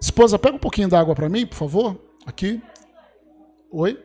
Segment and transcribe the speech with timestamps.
[0.00, 1.96] Esposa, pega um pouquinho d'água para mim, por favor.
[2.24, 2.62] Aqui.
[3.70, 4.02] Oi?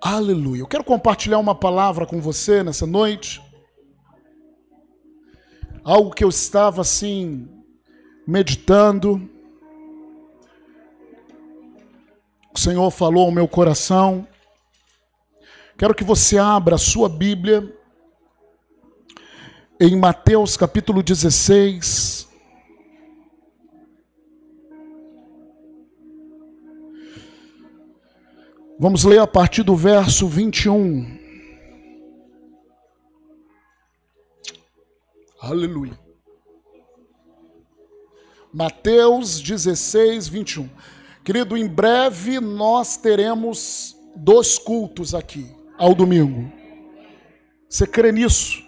[0.00, 0.60] Aleluia.
[0.60, 3.40] Eu quero compartilhar uma palavra com você nessa noite.
[5.84, 7.48] Algo que eu estava assim
[8.26, 9.28] meditando.
[12.54, 14.26] O Senhor falou ao meu coração.
[15.76, 17.76] Quero que você abra a sua Bíblia
[19.80, 22.28] em Mateus capítulo 16.
[28.82, 31.06] Vamos ler a partir do verso 21.
[35.40, 35.96] Aleluia.
[38.52, 40.68] Mateus 16, 21.
[41.22, 45.46] Querido, em breve nós teremos dois cultos aqui,
[45.78, 46.52] ao domingo.
[47.68, 48.64] Você crê nisso?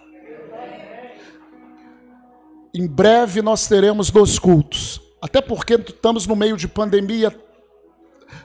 [2.72, 5.00] Em breve nós teremos dois cultos.
[5.20, 7.36] Até porque estamos no meio de pandemia,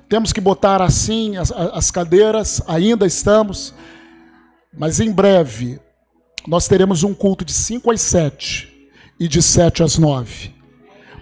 [0.09, 3.73] temos que botar assim as, as cadeiras, ainda estamos,
[4.75, 5.79] mas em breve
[6.47, 10.55] nós teremos um culto de 5 às 7 e de 7 às 9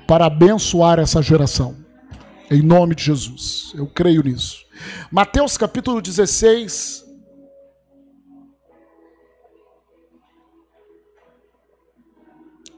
[0.07, 1.75] para abençoar essa geração.
[2.49, 3.73] Em nome de Jesus.
[3.75, 4.65] Eu creio nisso.
[5.11, 7.05] Mateus capítulo 16.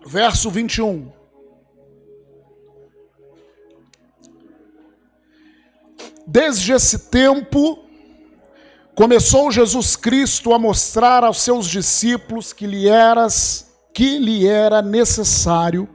[0.08, 1.19] Verso 21.
[6.32, 7.84] Desde esse tempo,
[8.94, 15.90] começou Jesus Cristo a mostrar aos seus discípulos que lhe, eras, que lhe era necessário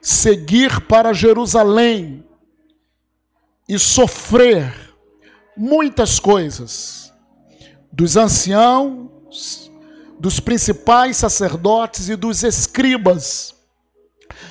[0.00, 2.24] seguir para Jerusalém
[3.68, 4.74] e sofrer
[5.56, 7.12] muitas coisas
[7.92, 9.70] dos anciãos,
[10.18, 13.54] dos principais sacerdotes e dos escribas,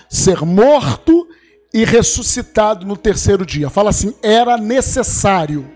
[0.09, 1.40] ser morto e
[1.85, 3.69] ressuscitado no terceiro dia.
[3.69, 5.69] Fala assim: era necessário.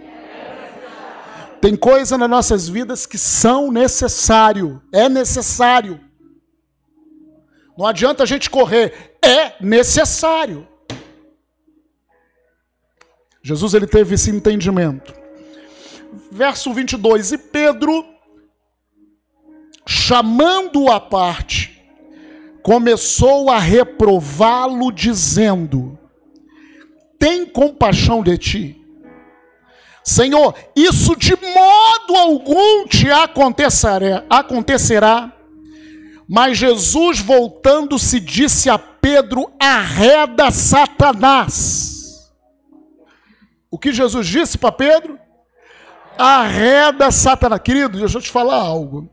[1.61, 5.99] Tem coisa nas nossas vidas que são necessário, é necessário.
[7.77, 10.67] Não adianta a gente correr, é necessário.
[13.41, 15.13] Jesus ele teve esse entendimento.
[16.31, 18.05] Verso 22, e Pedro,
[19.85, 21.74] chamando-o à parte,
[22.65, 25.99] começou a reprová-lo, dizendo:
[27.19, 28.81] Tem compaixão de ti.
[30.03, 35.31] Senhor, isso de modo algum te acontecerá.
[36.27, 42.31] Mas Jesus, voltando-se, disse a Pedro: Arreda Satanás.
[43.69, 45.19] O que Jesus disse para Pedro?
[46.17, 47.61] Arreda Satanás.
[47.61, 49.07] Querido, deixa eu te falar algo.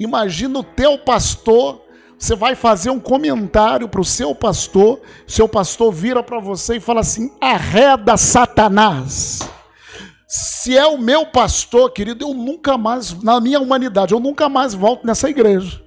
[0.00, 1.83] Imagina o teu pastor
[2.24, 6.80] você vai fazer um comentário para o seu pastor, seu pastor vira para você e
[6.80, 9.40] fala assim: arreda Satanás.
[10.26, 14.72] Se é o meu pastor, querido, eu nunca mais, na minha humanidade, eu nunca mais
[14.72, 15.82] volto nessa igreja.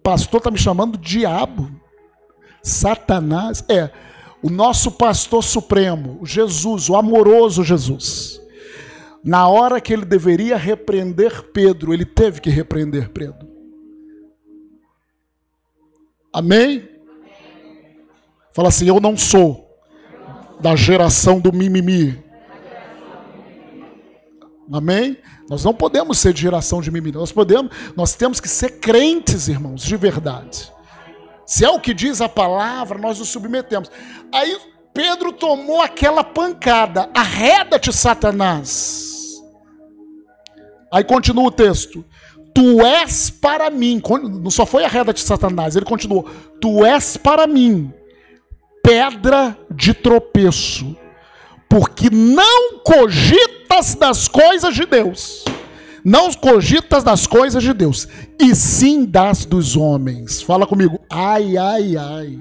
[0.00, 1.68] Pastor está me chamando diabo.
[2.62, 3.64] Satanás.
[3.68, 3.90] É,
[4.40, 8.40] o nosso pastor supremo, Jesus, o amoroso Jesus.
[9.24, 13.45] Na hora que ele deveria repreender Pedro, ele teve que repreender Pedro.
[16.36, 16.86] Amém?
[18.52, 19.80] Fala assim: Eu não sou
[20.60, 22.22] da geração do mimimi.
[24.70, 25.16] Amém?
[25.48, 27.16] Nós não podemos ser de geração de mimimi.
[27.16, 30.70] Nós podemos, nós temos que ser crentes, irmãos, de verdade.
[31.46, 33.90] Se é o que diz a palavra, nós nos submetemos.
[34.30, 34.58] Aí
[34.92, 37.08] Pedro tomou aquela pancada.
[37.14, 39.40] Arreda-te, Satanás.
[40.92, 42.04] Aí continua o texto.
[42.56, 44.00] Tu és para mim.
[44.42, 46.26] Não só foi a reda de Satanás, ele continuou.
[46.58, 47.92] Tu és para mim
[48.82, 50.96] pedra de tropeço,
[51.68, 55.44] porque não cogitas das coisas de Deus.
[56.02, 58.08] Não cogitas das coisas de Deus,
[58.40, 60.40] e sim das dos homens.
[60.40, 60.98] Fala comigo.
[61.10, 62.38] Ai, ai, ai.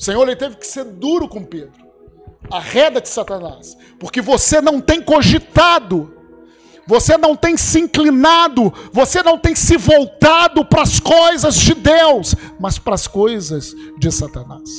[0.00, 1.85] O Senhor ele teve que ser duro com Pedro
[2.50, 6.14] a reda de Satanás, porque você não tem cogitado,
[6.86, 12.34] você não tem se inclinado, você não tem se voltado para as coisas de Deus,
[12.60, 14.70] mas para as coisas de Satanás.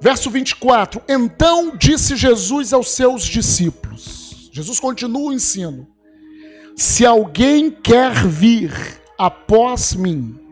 [0.00, 5.88] Verso 24: Então disse Jesus aos seus discípulos, Jesus continua o ensino:
[6.76, 8.72] Se alguém quer vir
[9.16, 10.47] após mim,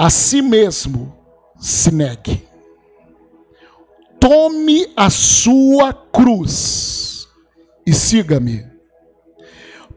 [0.00, 1.14] a si mesmo
[1.60, 2.42] se negue.
[4.18, 7.28] Tome a sua cruz
[7.84, 8.66] e siga-me.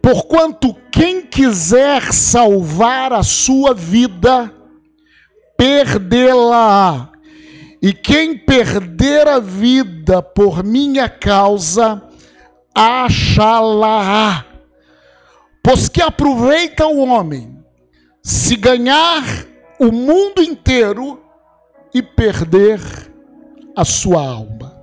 [0.02, 4.54] Porquanto quem quiser salvar a sua vida,
[5.58, 7.10] perdê-la.
[7.82, 12.04] E quem perder a vida por minha causa,
[12.76, 14.46] achá-la.
[15.64, 17.58] Pois que aproveita o homem
[18.22, 19.24] se ganhar
[19.80, 21.22] o mundo inteiro
[21.94, 22.80] e perder
[23.76, 24.74] a sua alma?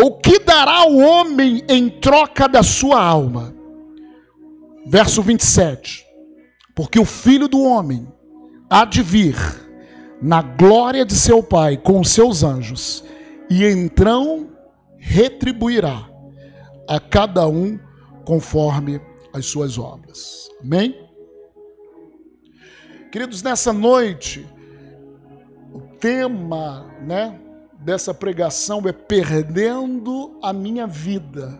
[0.00, 3.54] O que dará o homem em troca da sua alma?
[4.86, 6.06] Verso 27.
[6.74, 8.06] Porque o filho do homem
[8.70, 9.36] há de vir
[10.22, 13.04] na glória de seu Pai com os seus anjos,
[13.50, 14.50] e então
[14.98, 16.08] retribuirá
[16.88, 17.78] a cada um
[18.24, 19.00] conforme
[19.32, 20.48] as suas obras.
[20.60, 21.07] Amém?
[23.10, 24.46] Queridos, nessa noite,
[25.72, 27.40] o tema, né,
[27.78, 31.58] dessa pregação é perdendo a minha vida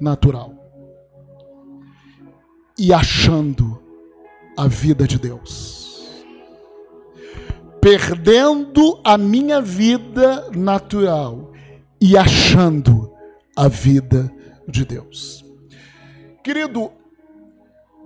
[0.00, 0.54] natural
[2.78, 3.78] e achando
[4.56, 6.24] a vida de Deus.
[7.78, 11.52] Perdendo a minha vida natural
[12.00, 13.12] e achando
[13.54, 14.32] a vida
[14.66, 15.44] de Deus.
[16.42, 16.90] Querido,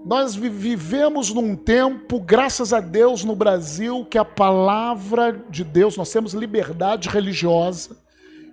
[0.04, 6.12] nós vivemos num tempo, graças a Deus, no Brasil, que a palavra de Deus, nós
[6.12, 7.96] temos liberdade religiosa,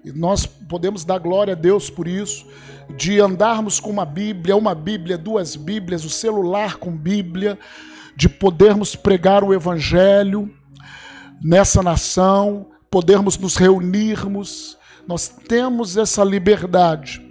[0.03, 2.47] e nós podemos dar glória a Deus por isso,
[2.95, 7.59] de andarmos com uma Bíblia, uma Bíblia, duas Bíblias, o celular com Bíblia,
[8.15, 10.49] de podermos pregar o Evangelho
[11.43, 17.30] nessa nação, podermos nos reunirmos, nós temos essa liberdade.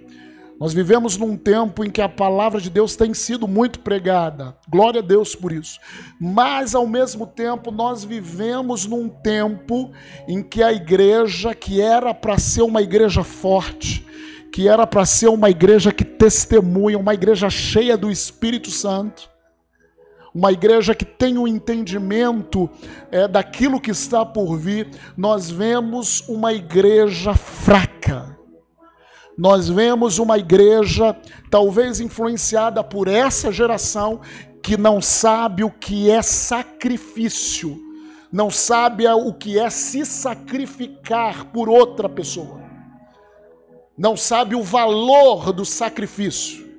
[0.61, 4.55] Nós vivemos num tempo em que a palavra de Deus tem sido muito pregada.
[4.69, 5.79] Glória a Deus por isso.
[6.19, 9.91] Mas ao mesmo tempo nós vivemos num tempo
[10.27, 14.05] em que a igreja que era para ser uma igreja forte,
[14.53, 19.31] que era para ser uma igreja que testemunha, uma igreja cheia do Espírito Santo,
[20.31, 22.69] uma igreja que tem o um entendimento
[23.09, 28.30] é, daquilo que está por vir, nós vemos uma igreja fraca
[29.37, 31.15] nós vemos uma igreja,
[31.49, 34.21] talvez influenciada por essa geração,
[34.61, 37.79] que não sabe o que é sacrifício,
[38.31, 42.61] não sabe o que é se sacrificar por outra pessoa,
[43.97, 46.69] não sabe o valor do sacrifício.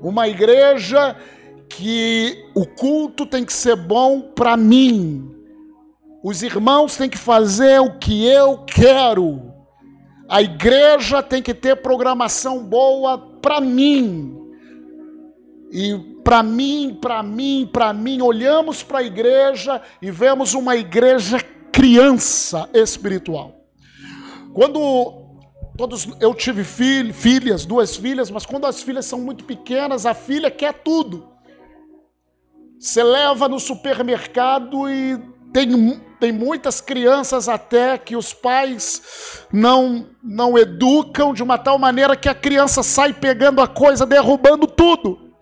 [0.00, 1.16] Uma igreja
[1.68, 5.34] que o culto tem que ser bom para mim,
[6.22, 9.51] os irmãos têm que fazer o que eu quero.
[10.32, 14.34] A igreja tem que ter programação boa para mim.
[15.70, 15.94] E
[16.24, 21.38] para mim, para mim, para mim, olhamos para a igreja e vemos uma igreja
[21.70, 23.60] criança espiritual.
[24.54, 24.80] Quando
[25.76, 30.14] todos eu tive filho, filhas, duas filhas, mas quando as filhas são muito pequenas, a
[30.14, 31.28] filha quer tudo.
[32.80, 35.20] Você leva no supermercado e
[35.52, 42.14] tem, tem muitas crianças até que os pais não, não educam de uma tal maneira
[42.14, 45.32] que a criança sai pegando a coisa, derrubando tudo.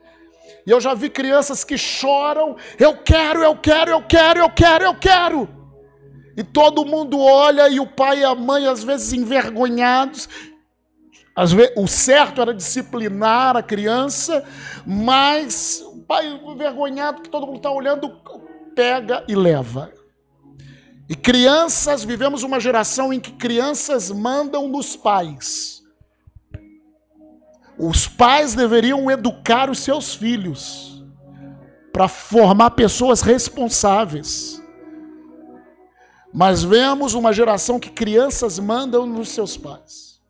[0.66, 4.84] E eu já vi crianças que choram: eu quero, eu quero, eu quero, eu quero,
[4.86, 5.48] eu quero.
[6.34, 10.30] E todo mundo olha e o pai e a mãe, às vezes envergonhados.
[11.76, 14.42] O certo era disciplinar a criança,
[14.86, 18.18] mas o pai envergonhado, que todo mundo está olhando,
[18.74, 19.99] pega e leva.
[21.10, 25.82] E crianças, vivemos uma geração em que crianças mandam nos pais.
[27.76, 31.04] Os pais deveriam educar os seus filhos
[31.92, 34.62] para formar pessoas responsáveis.
[36.32, 40.20] Mas vemos uma geração que crianças mandam nos seus pais.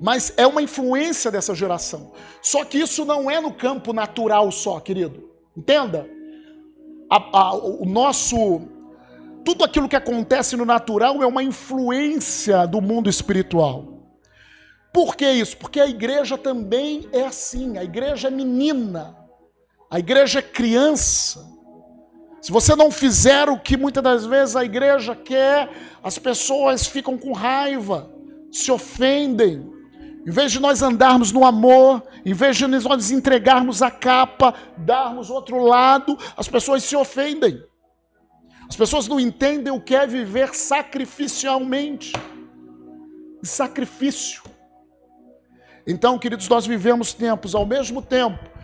[0.00, 2.12] Mas é uma influência dessa geração.
[2.42, 5.30] Só que isso não é no campo natural só, querido.
[5.56, 6.10] Entenda?
[7.08, 8.73] A, a, o nosso
[9.44, 13.94] tudo aquilo que acontece no natural é uma influência do mundo espiritual.
[14.92, 15.56] Por que isso?
[15.56, 19.16] Porque a igreja também é assim, a igreja é menina,
[19.90, 21.44] a igreja é criança.
[22.40, 25.68] Se você não fizer o que muitas das vezes a igreja quer,
[26.02, 28.10] as pessoas ficam com raiva,
[28.52, 29.68] se ofendem.
[30.26, 35.28] Em vez de nós andarmos no amor, em vez de nós entregarmos a capa, darmos
[35.28, 37.62] outro lado, as pessoas se ofendem.
[38.68, 42.12] As pessoas não entendem o que é viver sacrificialmente.
[43.42, 44.42] Sacrifício.
[45.86, 48.54] Então, queridos, nós vivemos tempos ao mesmo tempo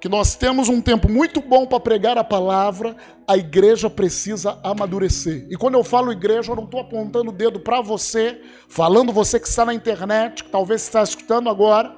[0.00, 2.96] que nós temos um tempo muito bom para pregar a palavra,
[3.26, 5.46] a igreja precisa amadurecer.
[5.50, 9.40] E quando eu falo igreja, eu não estou apontando o dedo para você, falando você
[9.40, 11.96] que está na internet, que talvez está escutando agora,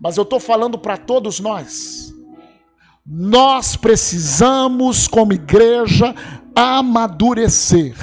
[0.00, 2.14] Mas eu estou falando para todos nós.
[3.10, 6.14] Nós precisamos, como igreja,
[6.54, 7.96] amadurecer.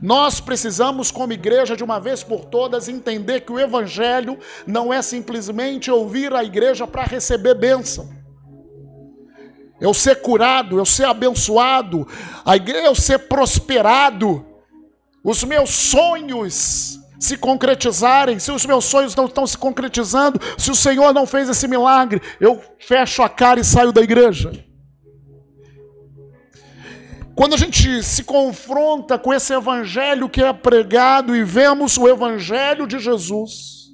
[0.00, 5.02] Nós precisamos, como igreja, de uma vez por todas, entender que o Evangelho não é
[5.02, 8.08] simplesmente ouvir a igreja para receber bênção.
[9.80, 12.06] Eu ser curado, eu ser abençoado,
[12.44, 14.46] a igreja eu ser prosperado,
[15.24, 20.74] os meus sonhos se concretizarem, se os meus sonhos não estão se concretizando, se o
[20.74, 24.52] Senhor não fez esse milagre, eu fecho a cara e saio da igreja.
[27.34, 32.86] Quando a gente se confronta com esse evangelho que é pregado e vemos o evangelho
[32.86, 33.90] de Jesus,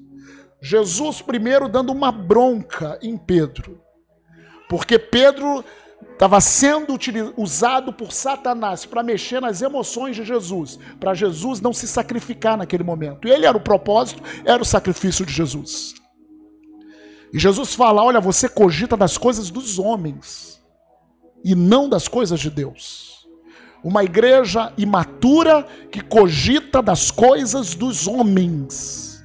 [0.62, 3.80] Jesus primeiro dando uma bronca em Pedro,
[4.68, 5.64] porque Pedro
[6.12, 6.96] estava sendo
[7.36, 12.84] usado por Satanás para mexer nas emoções de Jesus, para Jesus não se sacrificar naquele
[12.84, 13.26] momento.
[13.26, 15.94] E ele era o propósito, era o sacrifício de Jesus.
[17.32, 20.62] E Jesus fala: Olha, você cogita das coisas dos homens
[21.44, 23.26] e não das coisas de Deus.
[23.82, 29.24] Uma igreja imatura que cogita das coisas dos homens.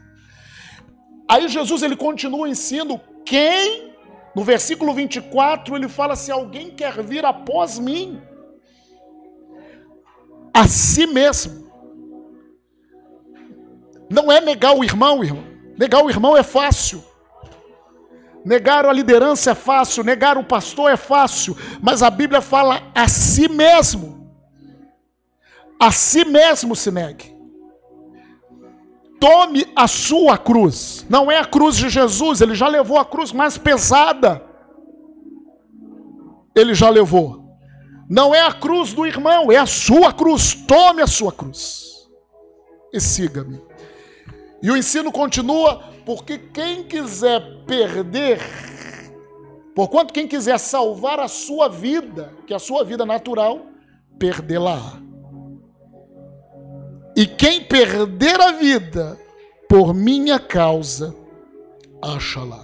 [1.29, 3.86] Aí Jesus ele continua o ensino quem
[4.37, 8.21] no versículo 24 ele fala se alguém quer vir após mim
[10.53, 11.67] a si mesmo.
[14.09, 15.43] Não é negar o irmão, irmão.
[15.77, 17.03] Negar o irmão é fácil.
[18.45, 23.07] Negar a liderança é fácil, negar o pastor é fácil, mas a Bíblia fala a
[23.09, 24.17] si mesmo
[25.79, 27.36] a si mesmo se negue.
[29.19, 31.05] Tome a sua cruz.
[31.09, 34.43] Não é a cruz de Jesus, ele já levou a cruz mais pesada.
[36.55, 37.45] Ele já levou.
[38.09, 40.53] Não é a cruz do irmão, é a sua cruz.
[40.53, 41.87] Tome a sua cruz
[42.93, 43.61] e siga-me.
[44.61, 48.39] E o ensino continua, porque quem quiser perder,
[49.75, 53.67] porquanto quem quiser salvar a sua vida, que é a sua vida natural,
[54.17, 55.06] perdê-la.
[57.17, 59.19] E quem perder a vida
[59.67, 61.15] por minha causa,
[61.99, 62.63] acha-la.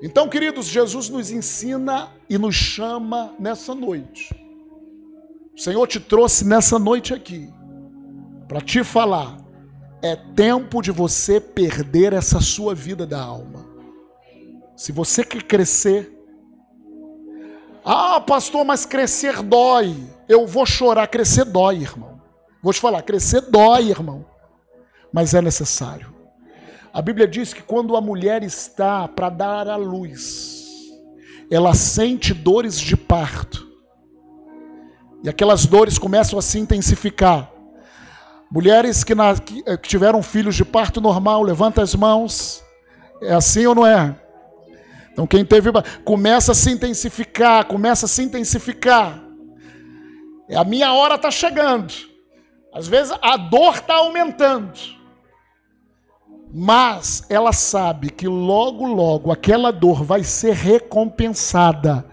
[0.00, 4.32] Então, queridos, Jesus nos ensina e nos chama nessa noite.
[5.52, 7.52] O Senhor te trouxe nessa noite aqui
[8.46, 9.36] para te falar.
[10.00, 13.66] É tempo de você perder essa sua vida da alma.
[14.76, 16.16] Se você quer crescer,
[17.84, 19.96] ah, pastor, mas crescer dói.
[20.28, 22.13] Eu vou chorar, crescer dói, irmão.
[22.64, 24.24] Vou te falar, crescer dói, irmão,
[25.12, 26.14] mas é necessário.
[26.94, 30.64] A Bíblia diz que quando a mulher está para dar à luz,
[31.50, 33.68] ela sente dores de parto.
[35.22, 37.52] E aquelas dores começam a se intensificar.
[38.50, 42.64] Mulheres que, na, que, eh, que tiveram filhos de parto normal, levanta as mãos.
[43.20, 44.18] É assim ou não é?
[45.12, 45.70] Então quem teve
[46.02, 49.22] começa a se intensificar, começa a se intensificar.
[50.48, 52.13] É a minha hora está chegando.
[52.74, 54.72] Às vezes a dor está aumentando.
[56.52, 62.04] Mas ela sabe que logo, logo aquela dor vai ser recompensada,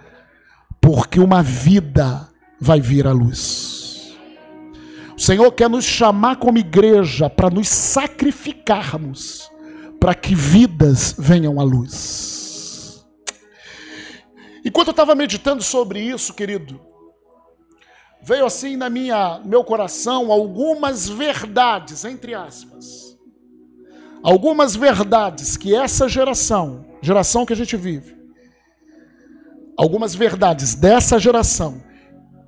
[0.79, 4.15] porque uma vida vai vir à luz.
[5.17, 9.51] O Senhor quer nos chamar como igreja para nos sacrificarmos,
[9.99, 13.05] para que vidas venham à luz.
[14.63, 16.79] Enquanto eu estava meditando sobre isso, querido,
[18.23, 23.17] veio assim na minha meu coração algumas verdades, entre aspas.
[24.23, 28.15] Algumas verdades que essa geração, geração que a gente vive,
[29.75, 31.81] algumas verdades dessa geração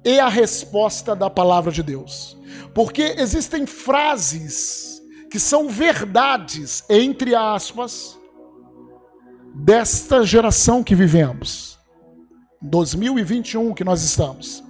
[0.05, 2.37] e a resposta da palavra de Deus.
[2.73, 5.01] Porque existem frases
[5.31, 8.19] que são verdades, entre aspas,
[9.55, 11.79] desta geração que vivemos.
[12.61, 14.63] 2021 que nós estamos.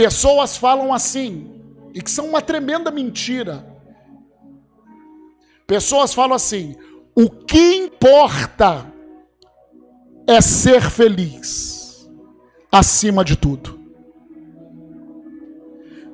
[0.00, 1.60] Pessoas falam assim,
[1.92, 3.66] e que são uma tremenda mentira.
[5.66, 6.74] Pessoas falam assim:
[7.14, 8.90] o que importa
[10.26, 12.10] é ser feliz,
[12.72, 13.78] acima de tudo.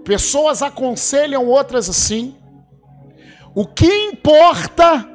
[0.02, 2.36] Pessoas aconselham outras assim:
[3.54, 5.08] o que importa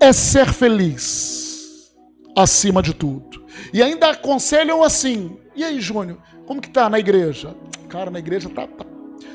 [0.00, 1.94] é ser feliz,
[2.34, 3.44] acima de tudo.
[3.70, 6.18] E ainda aconselham assim: e aí, Júnior,
[6.50, 7.54] como que tá na igreja?
[7.88, 8.84] Cara, na igreja tá, tá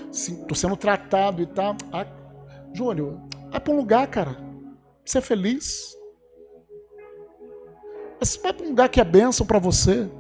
[0.10, 1.74] assim, tô sendo tratado e tá.
[2.74, 4.36] Júnior, vai para um lugar, cara.
[5.06, 5.96] Ser feliz.
[8.20, 10.12] Mas vai para um lugar que é bênção para você.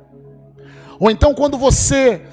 [0.97, 2.25] Ou então quando você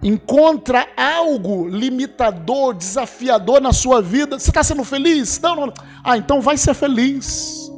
[0.00, 5.40] encontra algo limitador, desafiador na sua vida, você está sendo feliz?
[5.40, 5.74] Não, não.
[6.04, 7.68] Ah, então vai ser feliz.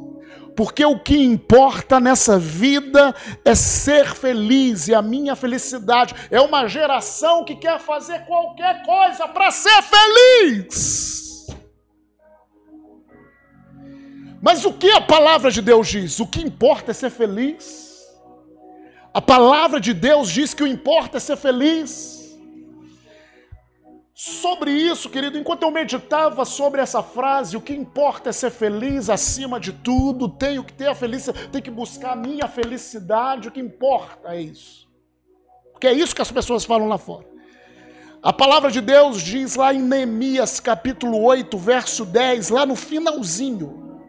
[0.56, 6.66] Porque o que importa nessa vida é ser feliz, e a minha felicidade é uma
[6.66, 11.46] geração que quer fazer qualquer coisa para ser feliz.
[14.40, 16.20] Mas o que a palavra de Deus diz?
[16.20, 18.06] O que importa é ser feliz.
[19.12, 22.15] A palavra de Deus diz que o importa é ser feliz.
[24.18, 29.10] Sobre isso, querido, enquanto eu meditava sobre essa frase, o que importa é ser feliz
[29.10, 33.52] acima de tudo, tenho que ter a felicidade, tenho que buscar a minha felicidade, o
[33.52, 34.88] que importa é isso.
[35.70, 37.26] Porque é isso que as pessoas falam lá fora.
[38.22, 44.08] A palavra de Deus diz lá em Neemias capítulo 8, verso 10, lá no finalzinho.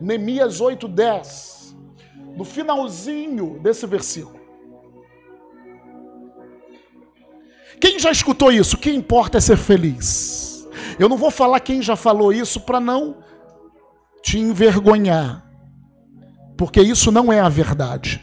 [0.00, 1.76] Neemias 8, 10.
[2.36, 4.41] No finalzinho desse versículo.
[7.82, 8.76] Quem já escutou isso?
[8.76, 10.64] O que importa é ser feliz.
[11.00, 13.16] Eu não vou falar quem já falou isso para não
[14.22, 15.44] te envergonhar,
[16.56, 18.22] porque isso não é a verdade.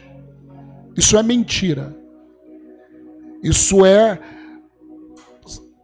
[0.95, 1.93] Isso é mentira.
[3.43, 4.17] Isso é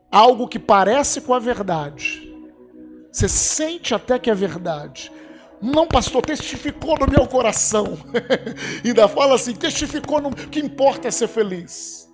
[0.09, 2.33] algo que parece com a verdade.
[3.11, 5.11] Você sente até que é verdade.
[5.61, 7.97] Não, pastor, testificou no meu coração.
[8.85, 10.29] Ainda fala assim: testificou no.
[10.29, 12.05] O que importa é ser feliz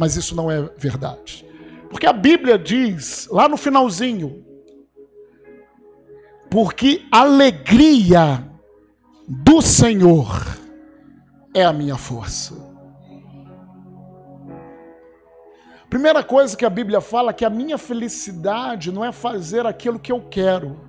[0.00, 1.46] mas isso não é verdade.
[1.90, 4.42] Porque a Bíblia diz, lá no finalzinho,
[6.50, 8.50] porque alegria
[9.28, 10.26] do Senhor
[11.52, 12.54] é a minha força.
[15.90, 19.98] Primeira coisa que a Bíblia fala é que a minha felicidade não é fazer aquilo
[19.98, 20.80] que eu quero,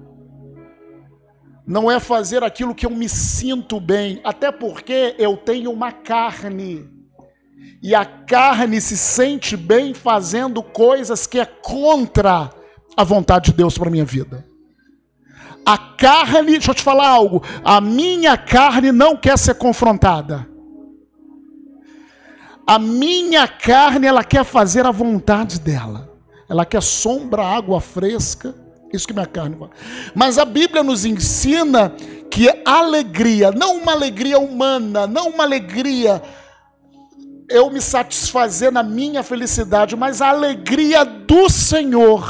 [1.67, 7.00] não é fazer aquilo que eu me sinto bem, até porque eu tenho uma carne
[7.81, 12.49] e a carne se sente bem fazendo coisas que é contra
[12.95, 14.45] a vontade de Deus para minha vida.
[15.65, 20.47] A carne, deixa eu te falar algo, a minha carne não quer ser confrontada.
[22.65, 26.09] A minha carne, ela quer fazer a vontade dela.
[26.47, 28.55] Ela quer sombra, água fresca,
[28.93, 29.71] isso que minha carne fala.
[30.13, 31.89] Mas a Bíblia nos ensina
[32.29, 36.21] que alegria, não uma alegria humana, não uma alegria
[37.51, 42.23] eu me satisfazer na minha felicidade, mas a alegria do Senhor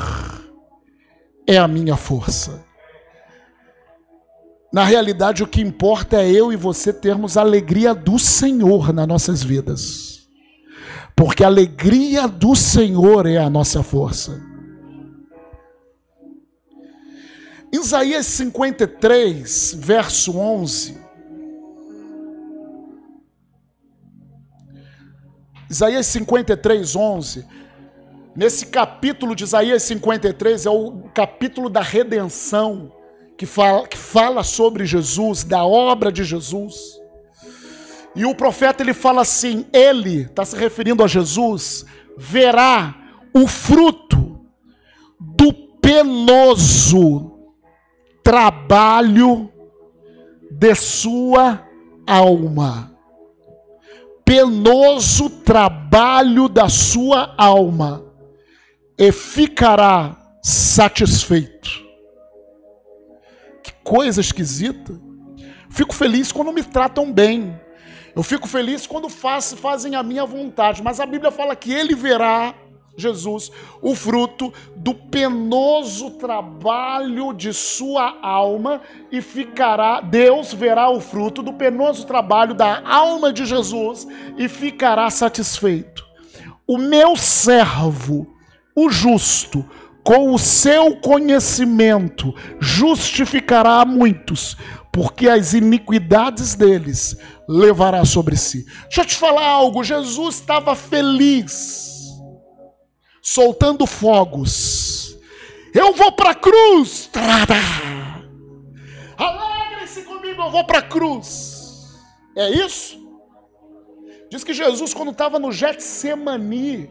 [1.48, 2.64] é a minha força.
[4.72, 9.08] Na realidade, o que importa é eu e você termos a alegria do Senhor nas
[9.08, 10.30] nossas vidas.
[11.16, 14.42] Porque a alegria do Senhor é a nossa força.
[17.72, 21.01] Isaías 53, verso 11.
[25.72, 27.46] Isaías 53, 11.
[28.36, 32.92] Nesse capítulo de Isaías 53 é o capítulo da redenção,
[33.38, 37.00] que fala, que fala sobre Jesus, da obra de Jesus.
[38.14, 41.86] E o profeta ele fala assim: ele, está se referindo a Jesus,
[42.18, 42.94] verá
[43.34, 44.42] o fruto
[45.18, 47.32] do penoso
[48.22, 49.50] trabalho
[50.52, 51.66] de sua
[52.06, 52.91] alma
[54.32, 58.02] penoso trabalho da sua alma
[58.98, 61.70] e ficará satisfeito.
[63.62, 64.98] Que coisa esquisita.
[65.70, 67.60] Fico feliz quando me tratam bem.
[68.16, 70.82] Eu fico feliz quando faz, fazem a minha vontade.
[70.82, 72.56] Mas a Bíblia fala que ele verá
[73.02, 81.42] Jesus, o fruto do penoso trabalho de sua alma e ficará, Deus verá o fruto
[81.42, 86.06] do penoso trabalho da alma de Jesus e ficará satisfeito.
[86.68, 88.28] O meu servo,
[88.76, 89.66] o justo,
[90.04, 94.58] com o seu conhecimento, justificará a muitos,
[94.92, 98.66] porque as iniquidades deles levará sobre si.
[98.84, 102.01] Deixa eu te falar algo: Jesus estava feliz
[103.22, 105.18] soltando fogos.
[105.74, 107.10] Eu vou para a cruz.
[109.18, 112.00] Alegre-se comigo, eu vou para a cruz.
[112.36, 113.00] É isso?
[114.30, 116.90] Diz que Jesus, quando estava no Getsemani,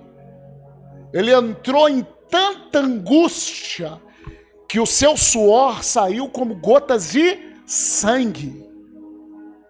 [1.13, 4.01] ele entrou em tanta angústia
[4.69, 8.65] que o seu suor saiu como gotas de sangue.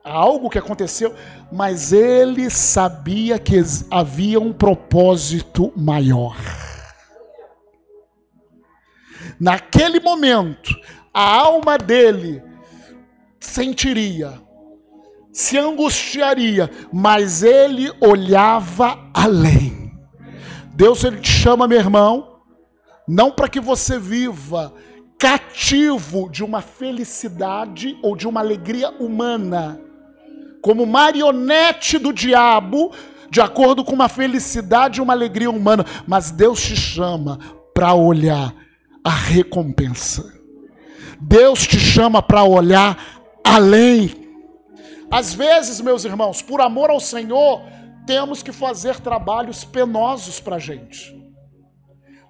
[0.05, 1.15] Algo que aconteceu,
[1.53, 3.57] mas ele sabia que
[3.91, 6.37] havia um propósito maior.
[9.41, 10.79] Naquele momento,
[11.15, 12.43] a alma dele
[13.41, 14.39] sentiria,
[15.33, 19.99] se angustiaria, mas ele olhava além.
[20.75, 22.41] Deus ele te chama, meu irmão,
[23.09, 24.75] não para que você viva
[25.19, 29.81] cativo de uma felicidade ou de uma alegria humana,
[30.61, 32.93] como marionete do diabo,
[33.31, 35.87] de acordo com uma felicidade e uma alegria humana.
[36.07, 37.39] Mas Deus te chama
[37.73, 38.55] para olhar
[39.05, 40.41] a recompensa.
[41.21, 44.29] Deus te chama para olhar além.
[45.11, 47.63] Às vezes, meus irmãos, por amor ao Senhor,
[48.07, 51.19] temos que fazer trabalhos penosos para a gente.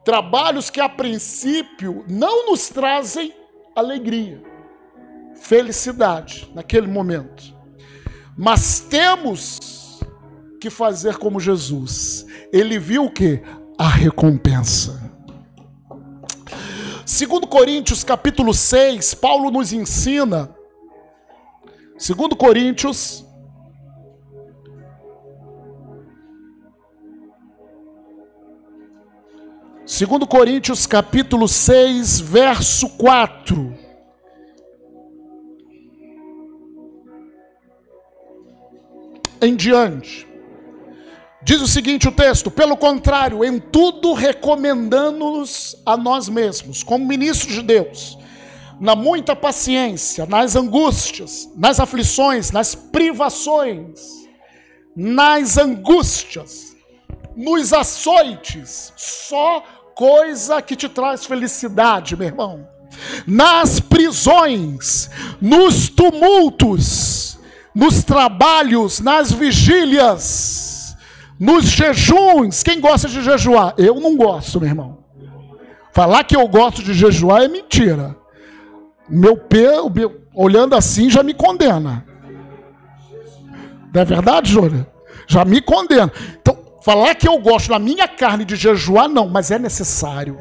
[0.05, 3.35] Trabalhos que a princípio não nos trazem
[3.77, 4.43] alegria,
[5.37, 7.55] felicidade naquele momento.
[8.37, 10.01] Mas temos
[10.61, 12.27] que fazer como Jesus.
[12.53, 13.43] Ele viu o que?
[13.79, 15.10] A recompensa.
[17.13, 20.55] Segundo Coríntios, capítulo 6, Paulo nos ensina.
[21.99, 23.27] Segundo Coríntios,
[29.85, 33.77] Segundo Coríntios, capítulo 6, verso 4.
[39.41, 40.30] Em diante.
[41.43, 47.55] Diz o seguinte o texto: pelo contrário, em tudo recomendando-nos a nós mesmos, como ministros
[47.55, 48.19] de Deus,
[48.79, 54.01] na muita paciência, nas angústias, nas aflições, nas privações,
[54.95, 56.77] nas angústias,
[57.35, 59.63] nos açoites, só
[59.95, 62.69] coisa que te traz felicidade, meu irmão.
[63.27, 65.09] Nas prisões,
[65.41, 67.39] nos tumultos,
[67.75, 70.70] nos trabalhos, nas vigílias,
[71.41, 73.73] nos jejuns, quem gosta de jejuar?
[73.79, 74.99] Eu não gosto, meu irmão.
[75.91, 78.15] Falar que eu gosto de jejuar é mentira.
[79.09, 79.71] Meu pé,
[80.35, 82.05] olhando assim, já me condena.
[83.93, 84.87] Não é verdade, Júlia?
[85.27, 86.13] Já me condena.
[86.39, 90.37] Então, falar que eu gosto na minha carne de jejuar, não, mas é necessário.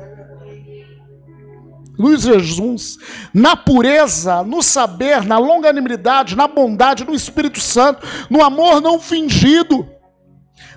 [1.97, 2.97] Nos jejuns,
[3.33, 9.87] na pureza, no saber, na longanimidade, na bondade, no Espírito Santo, no amor não fingido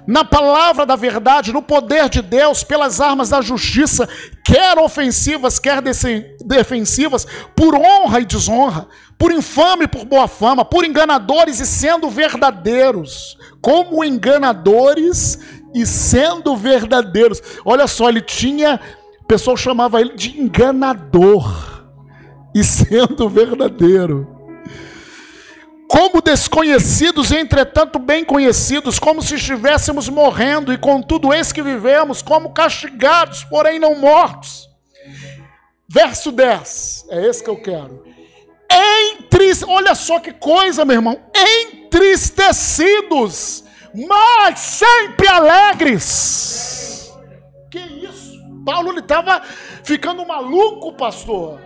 [0.07, 4.09] na palavra da verdade, no poder de Deus, pelas armas da justiça,
[4.45, 5.81] quer ofensivas, quer
[6.45, 12.11] defensivas, por honra e desonra, por infame e por boa fama, por enganadores e sendo
[12.11, 15.39] verdadeiros, como enganadores
[15.75, 17.41] e sendo verdadeiros.
[17.65, 18.81] Olha só, ele tinha,
[19.21, 21.85] o pessoal chamava ele de enganador
[22.55, 24.32] e sendo verdadeiro
[25.93, 32.55] como desconhecidos, entretanto bem conhecidos, como se estivéssemos morrendo, e contudo eis que vivemos, como
[32.55, 34.71] castigados, porém não mortos.
[35.87, 38.07] Verso 10, é esse que eu quero.
[38.73, 41.21] Entriste, olha só que coisa, meu irmão,
[41.85, 43.63] entristecidos,
[43.95, 47.13] mas sempre alegres.
[47.71, 48.41] Que isso?
[48.65, 49.43] Paulo ele estava
[49.85, 51.61] ficando maluco, pastor.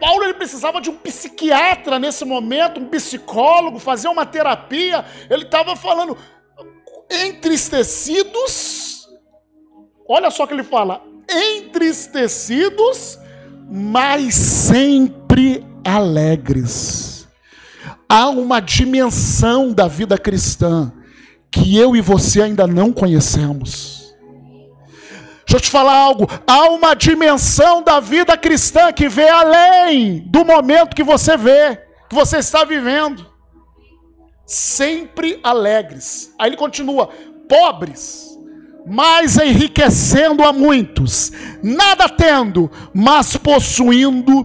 [0.00, 5.04] Paulo ele precisava de um psiquiatra nesse momento, um psicólogo, fazer uma terapia.
[5.28, 6.16] Ele estava falando,
[7.10, 9.08] entristecidos.
[10.08, 13.18] Olha só que ele fala: entristecidos,
[13.70, 17.28] mas sempre alegres.
[18.08, 20.92] Há uma dimensão da vida cristã
[21.50, 23.93] que eu e você ainda não conhecemos.
[25.54, 26.26] Deixa eu te falar algo.
[26.48, 32.14] Há uma dimensão da vida cristã que vê além do momento que você vê, que
[32.14, 33.24] você está vivendo.
[34.44, 36.34] Sempre alegres.
[36.40, 37.08] Aí ele continua:
[37.48, 38.36] pobres,
[38.84, 41.30] mas enriquecendo a muitos,
[41.62, 44.44] nada tendo, mas possuindo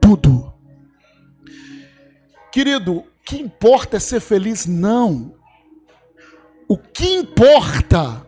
[0.00, 0.54] tudo.
[2.50, 4.64] Querido, o que importa é ser feliz?
[4.64, 5.34] Não.
[6.66, 8.26] O que importa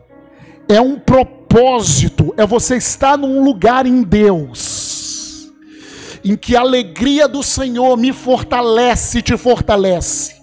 [0.69, 5.51] é um propósito propósito é você estar num lugar em Deus,
[6.23, 10.37] em que a alegria do Senhor me fortalece te fortalece.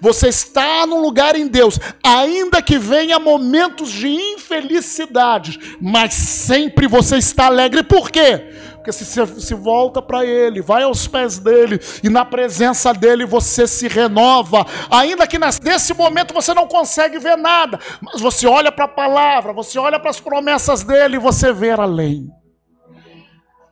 [0.00, 7.16] Você está num lugar em Deus, ainda que venha momentos de infelicidade, mas sempre você
[7.16, 7.82] está alegre.
[7.82, 8.52] Por quê?
[8.84, 13.66] Porque se se volta para Ele, vai aos pés dele, e na presença dele você
[13.66, 18.84] se renova, ainda que nesse momento você não consegue ver nada, mas você olha para
[18.84, 22.28] a palavra, você olha para as promessas dele e você vê além.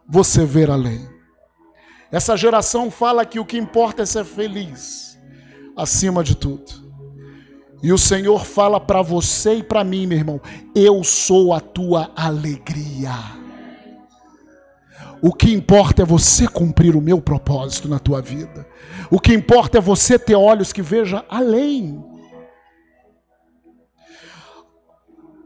[0.09, 1.07] Você vê além.
[2.11, 5.19] Essa geração fala que o que importa é ser feliz,
[5.77, 6.73] acima de tudo.
[7.83, 10.41] E o Senhor fala para você e para mim, meu irmão:
[10.75, 13.42] eu sou a tua alegria.
[15.23, 18.67] O que importa é você cumprir o meu propósito na tua vida.
[19.09, 22.05] O que importa é você ter olhos que vejam além.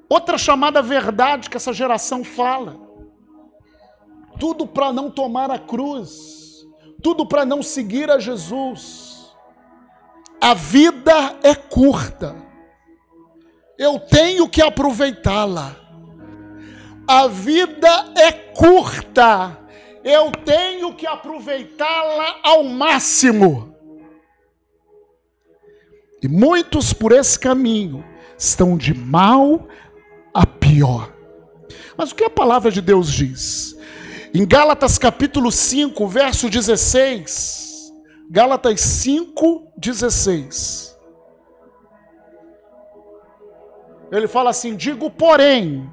[0.08, 2.86] Outra chamada verdade que essa geração fala.
[4.38, 6.66] tudo para não tomar a cruz,
[7.02, 9.34] tudo para não seguir a Jesus.
[10.40, 12.36] A vida é curta,
[13.78, 15.74] eu tenho que aproveitá-la.
[17.08, 19.56] A vida é curta,
[20.06, 23.74] eu tenho que aproveitá-la ao máximo.
[26.22, 28.04] E muitos por esse caminho
[28.38, 29.66] estão de mal
[30.32, 31.12] a pior.
[31.96, 33.76] Mas o que a palavra de Deus diz?
[34.32, 37.92] Em Gálatas capítulo 5, verso 16.
[38.30, 40.96] Gálatas 5, 16.
[44.12, 45.90] Ele fala assim: digo, porém,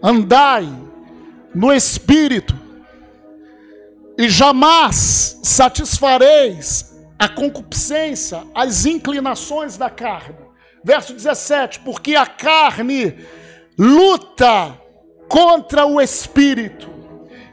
[0.00, 0.68] andai
[1.52, 2.57] no espírito,
[4.18, 10.34] e jamais satisfareis a concupiscência, as inclinações da carne.
[10.82, 13.16] Verso 17: porque a carne
[13.78, 14.76] luta
[15.28, 16.90] contra o espírito,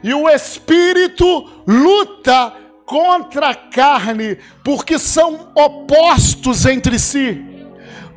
[0.02, 2.52] e o espírito luta
[2.84, 7.44] contra a carne, porque são opostos entre si,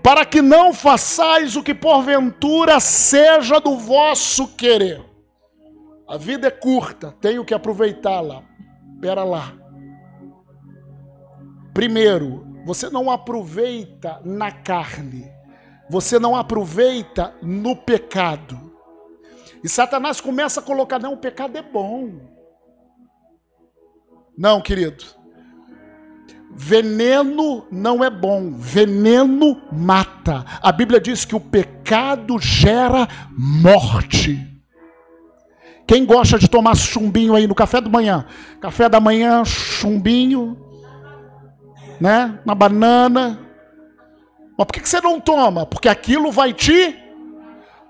[0.02, 5.09] para que não façais o que porventura seja do vosso querer.
[6.10, 8.44] A vida é curta, tenho que aproveitá-la.
[9.00, 9.54] Pera lá.
[11.74, 15.40] Primeiro, você não aproveita na carne
[15.90, 18.72] você não aproveita no pecado.
[19.64, 22.12] E Satanás começa a colocar: não, o pecado é bom.
[24.38, 25.04] Não, querido.
[26.52, 30.46] Veneno não é bom, veneno mata.
[30.62, 34.46] A Bíblia diz que o pecado gera morte.
[35.90, 38.24] Quem gosta de tomar chumbinho aí no café da manhã?
[38.62, 40.56] Café da manhã, chumbinho,
[42.00, 42.40] né?
[42.46, 43.40] Uma banana,
[44.56, 45.66] mas por que você não toma?
[45.66, 46.96] Porque aquilo vai te.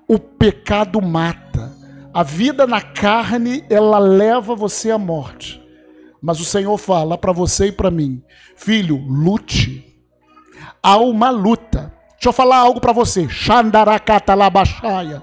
[0.08, 1.76] O pecado mata.
[2.14, 5.62] A vida na carne, ela leva você à morte.
[6.22, 8.24] Mas o Senhor fala para você e para mim:
[8.56, 9.94] Filho, lute.
[10.82, 11.94] Há uma luta.
[12.12, 13.28] Deixa eu falar algo para você.
[13.28, 15.22] Xandarakatalabashaya.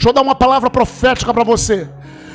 [0.00, 1.86] Deixa eu dar uma palavra profética para você.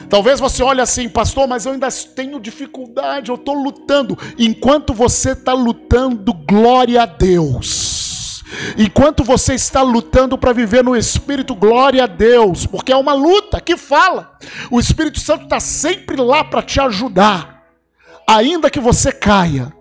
[0.07, 4.15] Talvez você olhe assim, pastor, mas eu ainda tenho dificuldade, eu estou lutando.
[4.37, 8.43] Enquanto você está lutando, glória a Deus.
[8.77, 13.59] Enquanto você está lutando para viver no Espírito, glória a Deus, porque é uma luta
[13.59, 14.37] que fala.
[14.69, 17.63] O Espírito Santo está sempre lá para te ajudar,
[18.27, 19.73] ainda que você caia.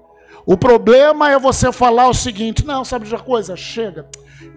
[0.47, 3.55] O problema é você falar o seguinte: não, sabe de uma coisa?
[3.59, 4.09] Chega,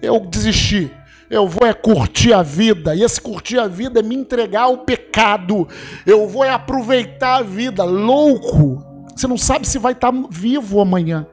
[0.01, 0.89] eu desisti.
[1.29, 4.79] Eu vou é curtir a vida, e esse curtir a vida é me entregar ao
[4.79, 5.67] pecado.
[6.05, 8.81] Eu vou é aproveitar a vida, louco.
[9.13, 11.27] Você não sabe se vai estar vivo amanhã.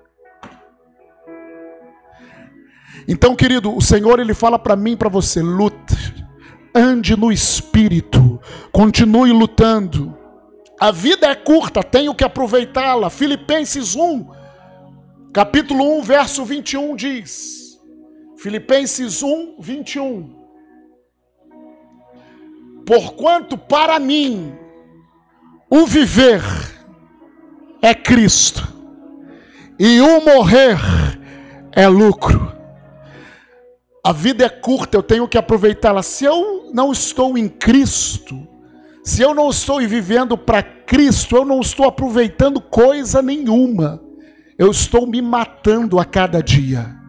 [3.06, 6.14] Então, querido, o Senhor ele fala para mim, para você, lute,
[6.74, 8.40] ande no espírito,
[8.72, 10.16] continue lutando.
[10.80, 13.10] A vida é curta, tenho que aproveitá-la.
[13.10, 14.26] Filipenses 1,
[15.32, 17.63] capítulo 1, verso 21 diz:
[18.44, 20.30] Filipenses 1, 21.
[22.84, 24.52] Porquanto para mim
[25.70, 26.42] o viver
[27.80, 28.68] é Cristo
[29.78, 30.76] e o morrer
[31.72, 32.52] é lucro.
[34.04, 36.02] A vida é curta, eu tenho que aproveitá-la.
[36.02, 38.46] Se eu não estou em Cristo,
[39.02, 44.02] se eu não estou vivendo para Cristo, eu não estou aproveitando coisa nenhuma.
[44.58, 47.03] Eu estou me matando a cada dia.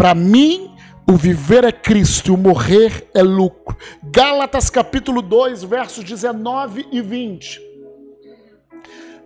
[0.00, 0.74] Para mim,
[1.06, 3.76] o viver é Cristo, o morrer é lucro.
[4.02, 7.60] Gálatas capítulo 2, versos 19 e 20.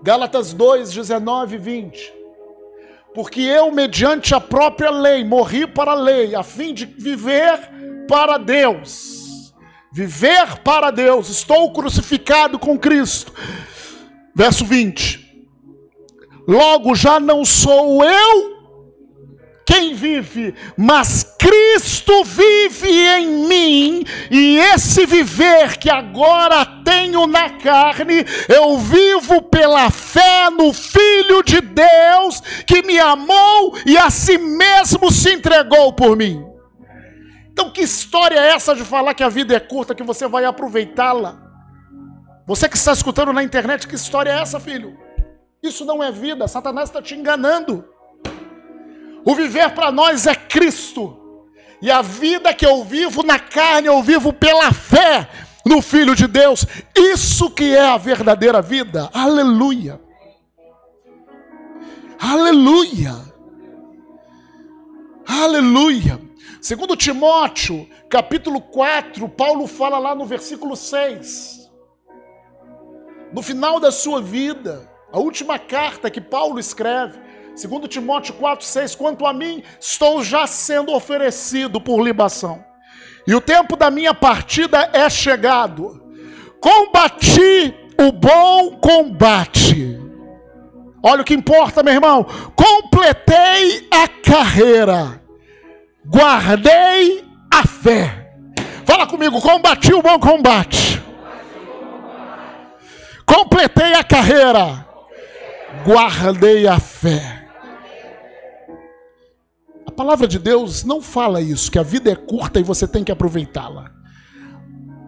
[0.02, 2.12] Gálatas 2, 19 e 20
[3.14, 7.56] porque eu, mediante a própria lei, morri para a lei, a fim de viver
[8.08, 9.54] para Deus.
[9.92, 13.32] Viver para Deus, estou crucificado com Cristo.
[14.34, 15.46] Verso 20:
[16.48, 18.53] Logo já não sou eu
[19.66, 28.24] quem vive, mas Cristo vive em mim, e esse viver que agora tenho na carne,
[28.48, 35.10] eu vivo pela fé no Filho de Deus que me amou e a si mesmo
[35.10, 36.44] se entregou por mim.
[37.50, 40.44] Então, que história é essa de falar que a vida é curta, que você vai
[40.44, 41.40] aproveitá-la?
[42.46, 44.98] Você que está escutando na internet, que história é essa, filho?
[45.62, 47.84] Isso não é vida, Satanás está te enganando.
[49.24, 51.20] O viver para nós é Cristo.
[51.80, 55.28] E a vida que eu vivo na carne, eu vivo pela fé
[55.66, 56.64] no Filho de Deus.
[56.94, 59.10] Isso que é a verdadeira vida.
[59.12, 60.00] Aleluia.
[62.18, 63.14] Aleluia.
[65.26, 66.20] Aleluia.
[66.60, 71.70] Segundo Timóteo, capítulo 4, Paulo fala lá no versículo 6.
[73.32, 77.18] no final da sua vida, a última carta que Paulo escreve,
[77.54, 82.64] segundo Timóteo 4:6, quanto a mim, estou já sendo oferecido por libação.
[83.26, 86.02] E o tempo da minha partida é chegado.
[86.60, 89.98] Combati o bom combate.
[91.02, 92.26] Olha o que importa, meu irmão.
[92.54, 95.20] Completei a carreira.
[96.06, 98.32] Guardei a fé.
[98.84, 101.02] Fala comigo, combati o bom combate.
[103.24, 104.86] Completei a carreira.
[105.84, 107.43] Guardei a fé.
[109.96, 113.12] Palavra de Deus não fala isso, que a vida é curta e você tem que
[113.12, 113.92] aproveitá-la.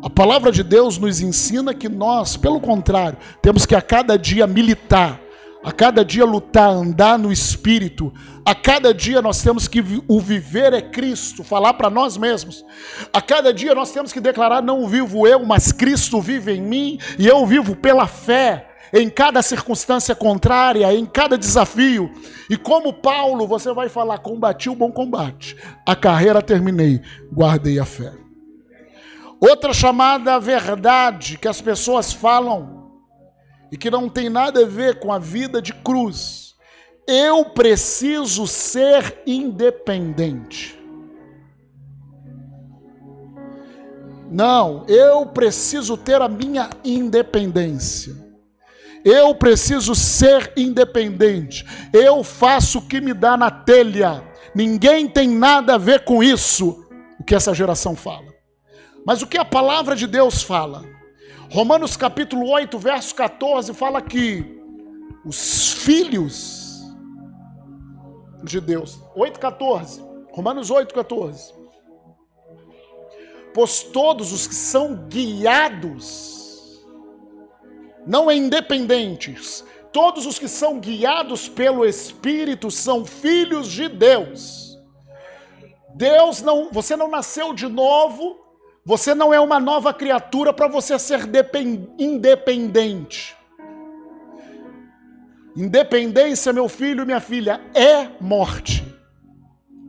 [0.02, 4.46] A palavra de Deus nos ensina que nós, pelo contrário, temos que a cada dia
[4.46, 5.20] militar,
[5.64, 8.14] a cada dia lutar, andar no espírito.
[8.44, 12.64] A cada dia nós temos que o viver é Cristo, falar para nós mesmos.
[13.12, 16.98] A cada dia nós temos que declarar: não vivo eu, mas Cristo vive em mim
[17.18, 18.75] e eu vivo pela fé.
[18.98, 22.10] Em cada circunstância contrária, em cada desafio.
[22.48, 25.54] E como Paulo, você vai falar: combati o bom combate,
[25.84, 28.10] a carreira terminei, guardei a fé.
[29.38, 32.90] Outra chamada verdade que as pessoas falam
[33.70, 36.54] e que não tem nada a ver com a vida de cruz.
[37.06, 40.74] Eu preciso ser independente.
[44.30, 48.25] Não, eu preciso ter a minha independência.
[49.08, 51.64] Eu preciso ser independente.
[51.92, 54.20] Eu faço o que me dá na telha.
[54.52, 56.84] Ninguém tem nada a ver com isso.
[57.20, 58.26] O que essa geração fala.
[59.06, 60.84] Mas o que a palavra de Deus fala?
[61.52, 64.60] Romanos capítulo 8, verso 14 fala que
[65.24, 66.82] os filhos
[68.42, 70.02] de Deus, 8:14.
[70.32, 71.54] Romanos 8:14.
[73.54, 76.35] Pois todos os que são guiados
[78.06, 84.78] não é independentes, todos os que são guiados pelo Espírito são filhos de Deus.
[85.94, 88.46] Deus não, você não nasceu de novo
[88.86, 91.28] você não é uma nova criatura para você ser
[91.98, 93.36] independente.
[95.56, 98.84] Independência, meu filho e minha filha, é morte.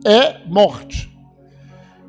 [0.04, 1.16] É morte.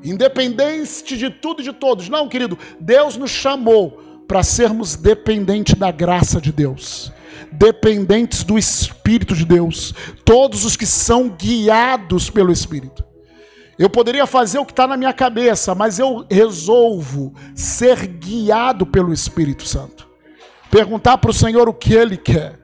[0.03, 2.09] Independente de tudo e de todos.
[2.09, 7.11] Não, querido, Deus nos chamou para sermos dependentes da graça de Deus
[7.51, 13.03] dependentes do Espírito de Deus, todos os que são guiados pelo Espírito.
[13.77, 19.11] Eu poderia fazer o que está na minha cabeça, mas eu resolvo ser guiado pelo
[19.13, 20.07] Espírito Santo.
[20.69, 22.59] Perguntar para o Senhor o que Ele quer.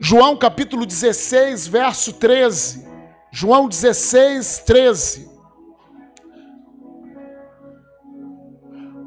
[0.00, 2.88] João capítulo 16, verso 13.
[3.30, 5.29] João 16, 13.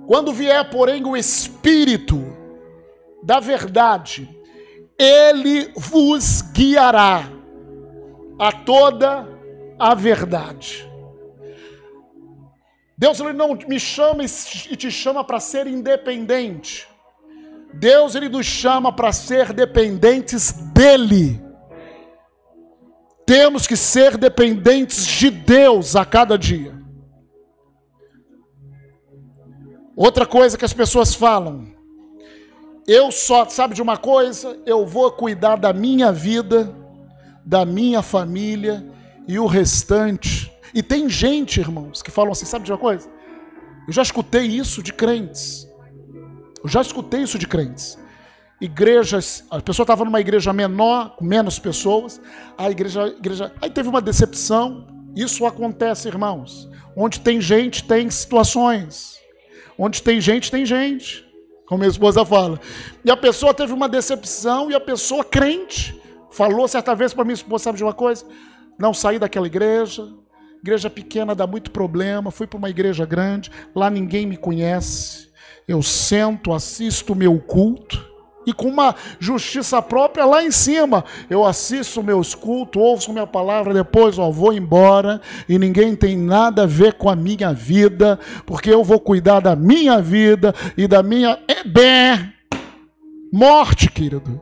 [0.07, 2.21] Quando vier, porém, o Espírito
[3.23, 4.29] da verdade,
[4.97, 7.29] ele vos guiará
[8.39, 9.27] a toda
[9.79, 10.89] a verdade.
[12.97, 16.87] Deus ele não me chama e te chama para ser independente.
[17.73, 21.41] Deus ele nos chama para ser dependentes dele.
[23.25, 26.72] Temos que ser dependentes de Deus a cada dia.
[29.95, 31.67] Outra coisa que as pessoas falam,
[32.87, 34.59] eu só, sabe de uma coisa?
[34.65, 36.75] Eu vou cuidar da minha vida,
[37.45, 38.85] da minha família
[39.27, 40.51] e o restante.
[40.73, 43.09] E tem gente, irmãos, que falam assim: sabe de uma coisa?
[43.87, 45.67] Eu já escutei isso de crentes.
[46.63, 47.97] Eu já escutei isso de crentes.
[48.59, 52.21] Igrejas, a pessoa estava numa igreja menor, com menos pessoas,
[52.57, 53.51] a igreja, igreja.
[53.61, 54.87] Aí teve uma decepção.
[55.15, 56.69] Isso acontece, irmãos.
[56.95, 59.22] Onde tem gente, tem situações.
[59.77, 61.25] Onde tem gente, tem gente.
[61.65, 62.59] Como minha esposa fala.
[63.03, 65.99] E a pessoa teve uma decepção e a pessoa crente
[66.31, 68.25] falou certa vez para minha esposa, sabe de uma coisa?
[68.77, 70.07] Não saí daquela igreja.
[70.61, 72.31] Igreja pequena dá muito problema.
[72.31, 73.51] Fui para uma igreja grande.
[73.75, 75.29] Lá ninguém me conhece.
[75.67, 78.12] Eu sento, assisto o meu culto.
[78.45, 81.03] E com uma justiça própria lá em cima.
[81.29, 85.21] Eu assisto meus cultos, ouço minha palavra, depois ó, vou embora.
[85.47, 88.19] E ninguém tem nada a ver com a minha vida.
[88.45, 91.39] Porque eu vou cuidar da minha vida e da minha.
[91.47, 92.33] É bem.
[93.31, 94.41] Morte, querido.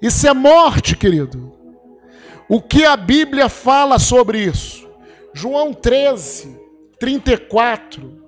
[0.00, 1.52] Isso é morte, querido.
[2.48, 4.88] O que a Bíblia fala sobre isso?
[5.32, 6.58] João 13,
[6.98, 8.19] 34.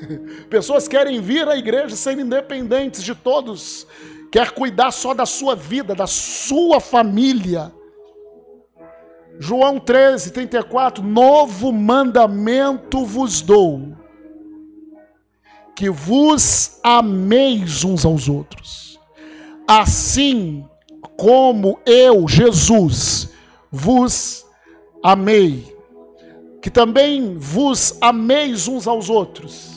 [0.50, 3.86] Pessoas querem vir à igreja ser independentes de todos,
[4.30, 7.72] quer cuidar só da sua vida, da sua família.
[9.38, 13.94] João 13, 34, novo mandamento vos dou,
[15.74, 18.98] que vos ameis uns aos outros.
[19.68, 20.64] Assim
[21.16, 23.28] como eu, Jesus,
[23.70, 24.46] vos
[25.02, 25.76] amei.
[26.62, 29.75] Que também vos ameis uns aos outros.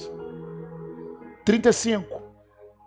[1.49, 2.21] 35.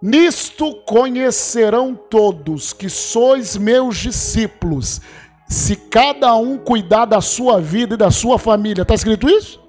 [0.01, 5.01] Nisto conhecerão todos que sois meus discípulos,
[5.49, 8.83] se cada um cuidar da sua vida e da sua família.
[8.83, 9.61] Está escrito isso?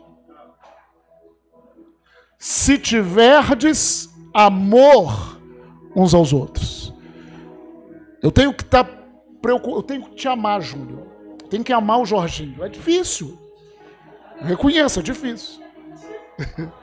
[2.37, 5.39] Se tiverdes amor
[5.95, 6.93] uns aos outros.
[8.21, 8.91] Eu tenho que estar tá
[9.41, 11.07] preocupado, eu tenho que te amar, Júlio.
[11.49, 12.63] Tenho que amar o Jorginho.
[12.63, 13.39] É difícil.
[14.39, 15.63] Reconheça, é difícil.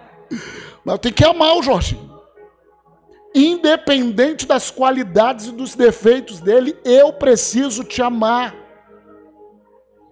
[0.84, 2.10] Mas tenho que amar o Jorginho.
[3.34, 8.54] Independente das qualidades e dos defeitos dele, eu preciso te amar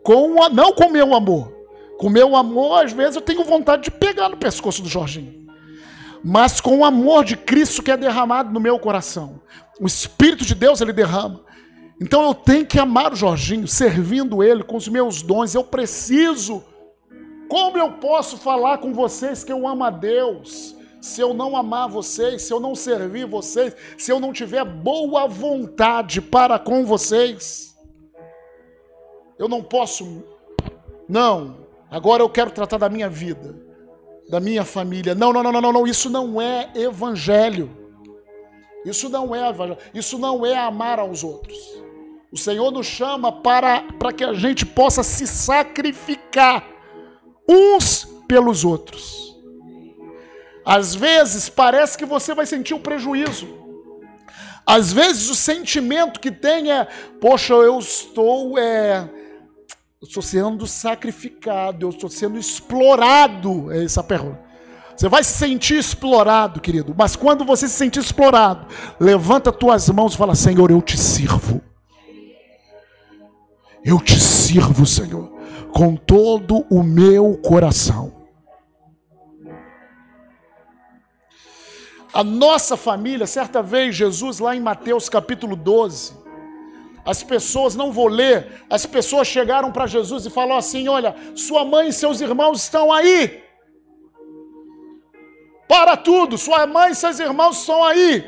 [0.03, 1.53] com a, não com meu amor.
[1.99, 5.49] Com meu amor, às vezes eu tenho vontade de pegar no pescoço do Jorginho.
[6.25, 9.41] Mas com o amor de Cristo que é derramado no meu coração.
[9.81, 11.41] O Espírito de Deus ele derrama.
[12.01, 15.55] Então eu tenho que amar o Jorginho, servindo ele com os meus dons.
[15.55, 16.63] Eu preciso.
[17.49, 20.77] Como eu posso falar com vocês que eu amo a Deus?
[21.01, 25.27] Se eu não amar vocês, se eu não servir vocês, se eu não tiver boa
[25.27, 27.75] vontade para com vocês.
[29.39, 30.25] Eu não posso.
[31.09, 31.67] Não.
[31.91, 33.57] Agora eu quero tratar da minha vida,
[34.29, 35.15] da minha família.
[35.15, 35.87] Não, não, não, não, não.
[35.87, 37.71] Isso não é evangelho.
[38.85, 39.41] Isso não é.
[39.95, 41.57] Isso não é amar aos outros.
[42.31, 46.78] O Senhor nos chama para, para que a gente possa se sacrificar
[47.49, 49.37] uns pelos outros.
[50.65, 53.49] Às vezes parece que você vai sentir um prejuízo.
[54.67, 56.87] Às vezes o sentimento que tem é,
[57.21, 59.09] poxa, eu estou é,
[60.01, 63.73] eu estou sendo sacrificado, eu estou sendo explorado.
[63.73, 64.39] É essa a pergunta.
[64.95, 66.95] Você vai se sentir explorado, querido.
[66.97, 68.67] Mas quando você se sentir explorado,
[69.01, 71.63] levanta tuas mãos e fala: Senhor, eu te sirvo.
[73.85, 75.33] Eu te sirvo, Senhor,
[75.73, 78.13] com todo o meu coração.
[82.13, 86.17] A nossa família, certa vez, Jesus, lá em Mateus capítulo 12,
[87.05, 91.65] as pessoas, não vou ler, as pessoas chegaram para Jesus e falaram assim: Olha, sua
[91.65, 93.43] mãe e seus irmãos estão aí.
[95.69, 98.25] Para tudo, sua mãe e seus irmãos estão aí.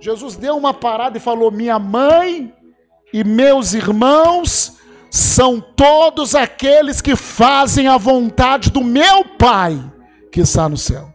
[0.00, 2.52] Jesus deu uma parada e falou: Minha mãe
[3.12, 4.79] e meus irmãos
[5.10, 9.78] são todos aqueles que fazem a vontade do meu Pai
[10.30, 11.12] que está no céu.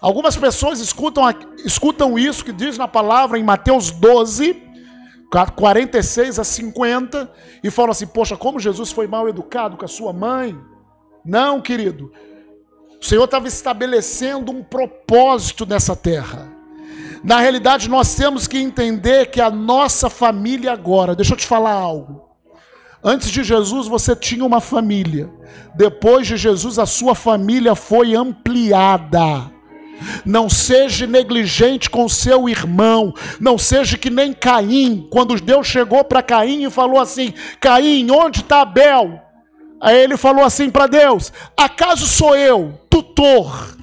[0.00, 1.24] Algumas pessoas escutam,
[1.64, 4.62] escutam isso que diz na palavra em Mateus 12,
[5.56, 7.30] 46 a 50,
[7.62, 10.58] e falam assim: Poxa, como Jesus foi mal educado com a sua mãe.
[11.24, 12.12] Não, querido.
[13.00, 16.52] O Senhor estava estabelecendo um propósito nessa terra.
[17.22, 21.72] Na realidade, nós temos que entender que a nossa família agora, deixa eu te falar
[21.72, 22.31] algo.
[23.04, 25.28] Antes de Jesus, você tinha uma família.
[25.74, 29.50] Depois de Jesus, a sua família foi ampliada.
[30.24, 33.12] Não seja negligente com seu irmão.
[33.40, 38.40] Não seja que nem Caim, quando Deus chegou para Caim e falou assim: Caim, onde
[38.40, 39.20] está Abel?
[39.80, 43.76] Aí ele falou assim para Deus: Acaso sou eu tutor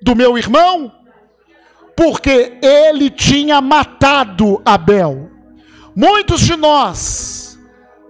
[0.00, 0.92] do meu irmão?
[1.96, 5.30] Porque ele tinha matado Abel.
[5.96, 7.43] Muitos de nós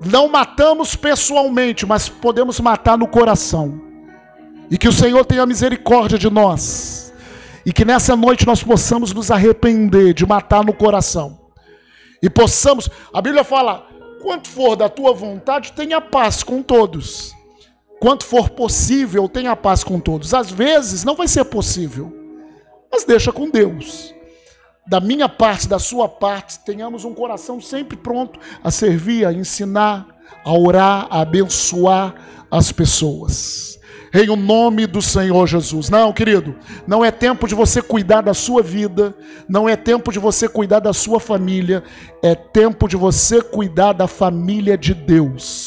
[0.05, 3.81] não matamos pessoalmente, mas podemos matar no coração.
[4.71, 7.05] E que o Senhor tenha misericórdia de nós
[7.67, 11.41] e que nessa noite nós possamos nos arrepender de matar no coração.
[12.23, 13.87] E possamos, a Bíblia fala:
[14.23, 17.35] quanto for da tua vontade, tenha paz com todos.
[18.01, 20.35] Quanto for possível, tenha paz com todos.
[20.35, 22.13] Às vezes não vai ser possível,
[22.93, 24.15] mas deixa com Deus.
[24.87, 30.07] Da minha parte, da sua parte, tenhamos um coração sempre pronto a servir, a ensinar,
[30.45, 32.15] a orar, a abençoar
[32.51, 33.75] as pessoas
[34.15, 35.91] em o nome do Senhor Jesus.
[35.91, 36.55] Não, querido,
[36.87, 39.13] não é tempo de você cuidar da sua vida,
[39.49, 41.83] não é tempo de você cuidar da sua família,
[42.23, 45.64] é tempo de você cuidar da família de Deus.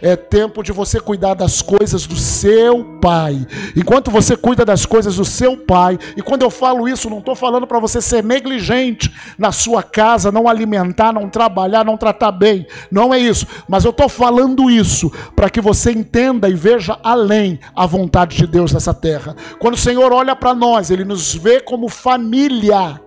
[0.00, 3.46] É tempo de você cuidar das coisas do seu pai.
[3.76, 7.34] Enquanto você cuida das coisas do seu pai, e quando eu falo isso, não estou
[7.34, 12.66] falando para você ser negligente na sua casa, não alimentar, não trabalhar, não tratar bem.
[12.90, 13.46] Não é isso.
[13.68, 18.46] Mas eu estou falando isso para que você entenda e veja além a vontade de
[18.46, 19.34] Deus nessa terra.
[19.58, 23.00] Quando o Senhor olha para nós, Ele nos vê como família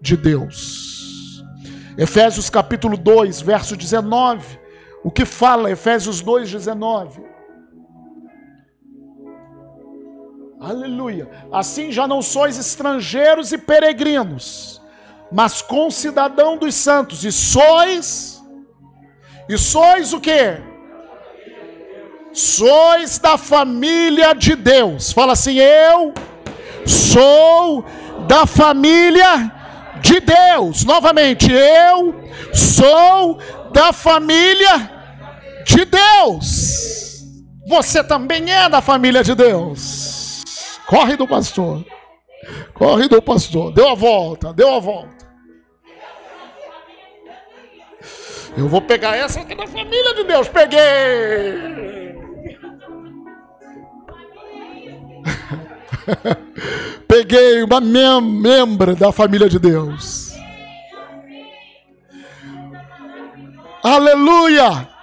[0.00, 1.44] de Deus.
[1.98, 4.65] Efésios capítulo 2, verso 19
[5.06, 7.22] o que fala Efésios 2,19?
[10.60, 11.30] Aleluia.
[11.52, 14.82] Assim já não sois estrangeiros e peregrinos,
[15.30, 18.42] mas concidadão dos santos, e sois
[19.48, 20.60] e sois o quê?
[22.32, 25.12] Sois da família de Deus.
[25.12, 26.14] Fala assim: eu
[26.84, 27.84] sou
[28.26, 29.52] da família
[30.00, 30.84] de Deus.
[30.84, 32.12] Novamente, eu
[32.52, 33.38] sou
[33.72, 34.95] da família de
[35.84, 37.22] Deus.
[37.66, 40.44] Você também é da família de Deus.
[40.86, 41.84] Corre do pastor.
[42.72, 43.72] Corre do pastor.
[43.72, 45.16] Deu a volta, deu a volta.
[48.56, 50.48] Eu vou pegar essa aqui da família de Deus.
[50.48, 51.76] Peguei.
[57.06, 60.34] Peguei uma mem membra da família de Deus.
[63.82, 64.95] Aleluia!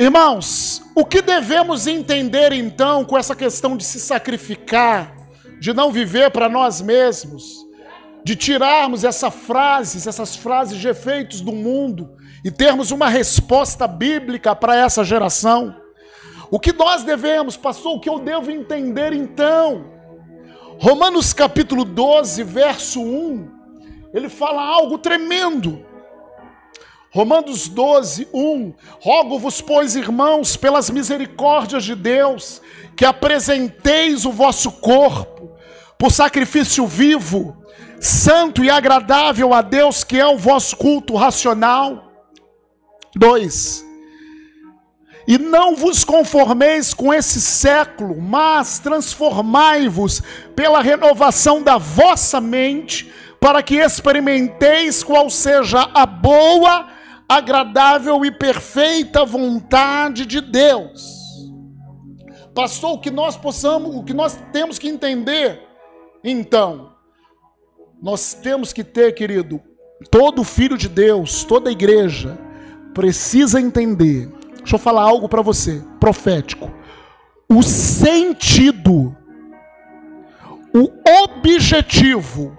[0.00, 5.14] Irmãos, o que devemos entender então com essa questão de se sacrificar,
[5.60, 7.66] de não viver para nós mesmos,
[8.24, 14.56] de tirarmos essa frases, essas frases de efeitos do mundo e termos uma resposta bíblica
[14.56, 15.76] para essa geração?
[16.50, 19.84] O que nós devemos, pastor, o que eu devo entender então?
[20.78, 23.50] Romanos capítulo 12, verso 1,
[24.14, 25.89] ele fala algo tremendo.
[27.10, 32.62] Romanos 12, 1: Rogo-vos, pois, irmãos, pelas misericórdias de Deus,
[32.96, 35.50] que apresenteis o vosso corpo
[35.98, 37.56] por sacrifício vivo,
[38.00, 42.10] santo e agradável a Deus, que é o vosso culto racional.
[43.16, 43.90] 2
[45.30, 50.20] e não vos conformeis com esse século, mas transformai-vos
[50.56, 56.88] pela renovação da vossa mente, para que experimenteis qual seja a boa,
[57.30, 61.18] agradável e perfeita vontade de Deus.
[62.54, 65.62] Pastor, o que nós possamos, o que nós temos que entender,
[66.24, 66.92] então,
[68.02, 69.60] nós temos que ter, querido,
[70.10, 72.38] todo filho de Deus, toda igreja,
[72.92, 76.70] precisa entender Deixa eu falar algo para você, profético.
[77.48, 79.16] O sentido,
[80.72, 80.88] o
[81.24, 82.56] objetivo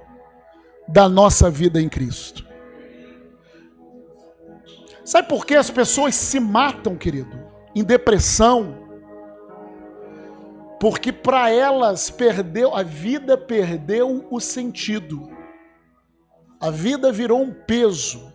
[0.88, 2.46] da nossa vida em Cristo.
[5.12, 7.38] Sabe por que as pessoas se matam, querido?
[7.76, 8.78] Em depressão.
[10.80, 15.30] Porque para elas perdeu, a vida perdeu o sentido.
[16.62, 18.32] A vida virou um peso.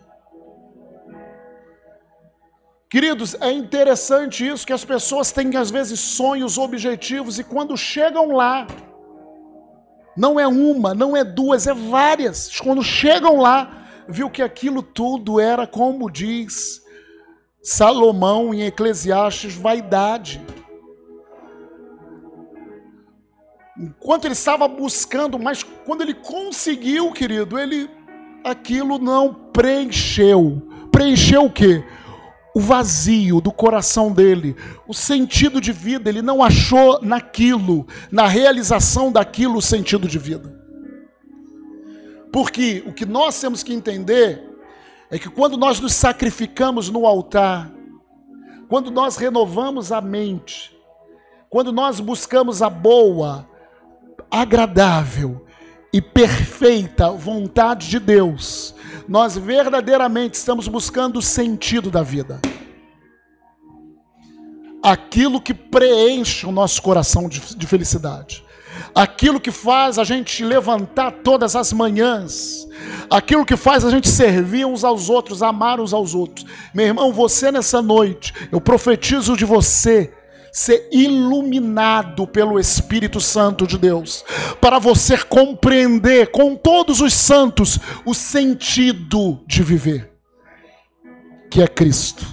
[2.87, 8.33] Queridos, é interessante isso que as pessoas têm às vezes sonhos, objetivos e quando chegam
[8.33, 8.67] lá,
[10.15, 12.55] não é uma, não é duas, é várias.
[12.59, 13.76] Quando chegam lá,
[14.07, 16.81] viu que aquilo tudo era como diz
[17.61, 20.41] Salomão em Eclesiastes, vaidade.
[23.77, 27.89] Enquanto ele estava buscando, mas quando ele conseguiu, querido, ele
[28.43, 30.61] aquilo não preencheu.
[30.91, 31.83] Preencheu o quê?
[32.57, 34.55] o vazio do coração dele,
[34.87, 40.56] o sentido de vida, ele não achou naquilo, na realização daquilo, o sentido de vida.
[42.37, 44.47] Porque o que nós temos que entender
[45.09, 47.71] é que quando nós nos sacrificamos no altar,
[48.69, 50.77] quando nós renovamos a mente,
[51.49, 53.49] quando nós buscamos a boa,
[54.29, 55.47] agradável
[55.91, 58.75] e perfeita vontade de Deus,
[59.07, 62.39] nós verdadeiramente estamos buscando o sentido da vida.
[64.83, 68.45] Aquilo que preenche o nosso coração de, de felicidade.
[68.93, 72.67] Aquilo que faz a gente levantar todas as manhãs.
[73.09, 76.45] Aquilo que faz a gente servir uns aos outros, amar uns aos outros.
[76.73, 80.13] Meu irmão, você nessa noite, eu profetizo de você
[80.51, 84.25] ser iluminado pelo Espírito Santo de Deus,
[84.59, 90.11] para você compreender com todos os santos o sentido de viver,
[91.51, 92.25] que é Cristo.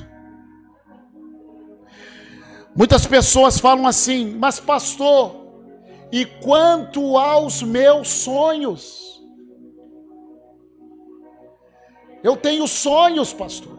[2.75, 5.44] Muitas pessoas falam assim, mas pastor,
[6.15, 9.21] e quanto aos meus sonhos?
[12.23, 13.77] Eu tenho sonhos, pastor.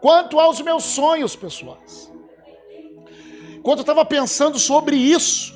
[0.00, 2.10] Quanto aos meus sonhos, pessoais?
[3.62, 5.52] Quando eu estava pensando sobre isso,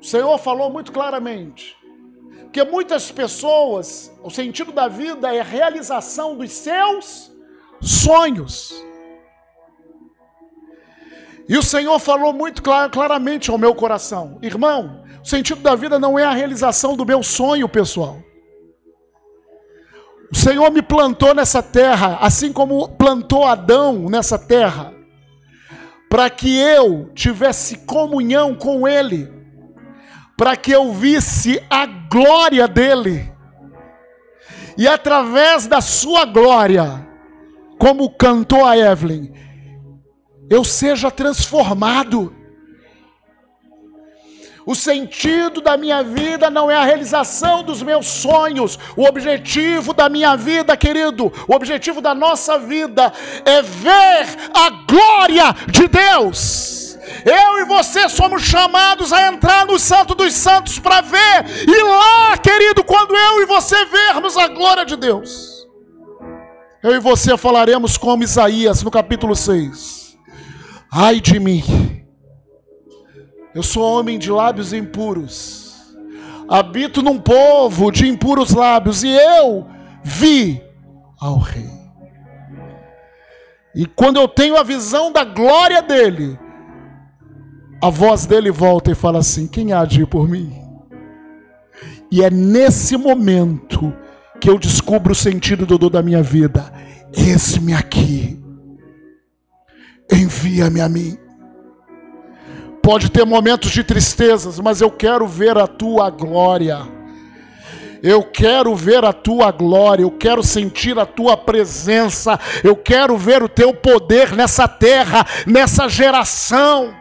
[0.00, 1.76] o Senhor falou muito claramente
[2.52, 7.32] que muitas pessoas, o sentido da vida é a realização dos seus
[7.80, 8.72] sonhos.
[11.48, 15.98] E o Senhor falou muito clar, claramente ao meu coração: irmão, o sentido da vida
[15.98, 18.18] não é a realização do meu sonho pessoal.
[20.30, 24.92] O Senhor me plantou nessa terra, assim como plantou Adão nessa terra,
[26.10, 29.32] para que eu tivesse comunhão com Ele,
[30.36, 33.32] para que eu visse a glória dEle,
[34.76, 37.06] e através da Sua glória,
[37.78, 39.32] como cantou a Evelyn,
[40.48, 42.34] eu seja transformado.
[44.66, 48.76] O sentido da minha vida não é a realização dos meus sonhos.
[48.96, 53.12] O objetivo da minha vida, querido, o objetivo da nossa vida
[53.44, 56.98] é ver a glória de Deus.
[57.24, 61.68] Eu e você somos chamados a entrar no Santo dos Santos para ver.
[61.68, 65.64] E lá, querido, quando eu e você vermos a glória de Deus,
[66.82, 70.05] eu e você falaremos como Isaías no capítulo 6.
[70.98, 71.62] Ai de mim
[73.56, 75.74] eu sou homem de lábios impuros.
[76.46, 79.66] Habito num povo de impuros lábios e eu
[80.04, 80.62] vi
[81.18, 81.70] ao rei.
[83.74, 86.38] E quando eu tenho a visão da glória dele,
[87.80, 90.52] a voz dele volta e fala assim: Quem há de ir por mim?
[92.12, 93.90] E é nesse momento
[94.38, 96.70] que eu descubro o sentido do da minha vida.
[97.10, 98.45] Esse-me aqui.
[100.10, 101.18] Envia-me a mim.
[102.82, 106.86] Pode ter momentos de tristezas, mas eu quero ver a tua glória.
[108.00, 113.42] Eu quero ver a tua glória, eu quero sentir a tua presença, eu quero ver
[113.42, 116.94] o teu poder nessa terra, nessa geração.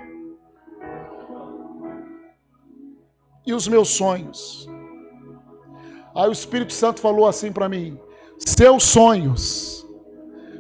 [3.46, 4.68] E os meus sonhos.
[6.16, 8.00] Aí o Espírito Santo falou assim para mim:
[8.40, 9.86] seus sonhos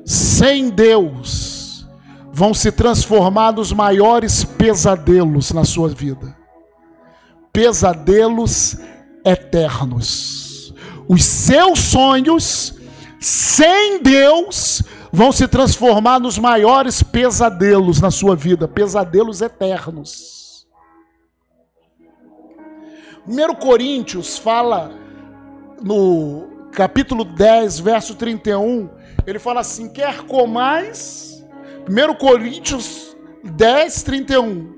[0.06, 1.55] sem Deus
[2.36, 6.36] vão se transformar nos maiores pesadelos na sua vida.
[7.54, 8.76] Pesadelos
[9.24, 10.74] eternos.
[11.08, 12.76] Os seus sonhos
[13.22, 14.84] sem Deus
[15.14, 20.68] vão se transformar nos maiores pesadelos na sua vida, pesadelos eternos.
[23.26, 24.92] 1 Coríntios fala
[25.82, 28.90] no capítulo 10, verso 31,
[29.26, 31.35] ele fala assim: quer comais
[31.88, 34.76] 1 Coríntios 10, 31.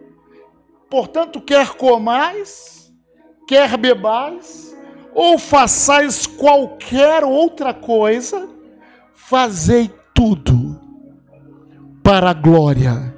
[0.89, 2.93] Portanto, quer comais,
[3.47, 4.75] quer bebais,
[5.13, 8.47] ou façais qualquer outra coisa,
[9.13, 10.79] fazei tudo
[12.03, 13.13] para a glória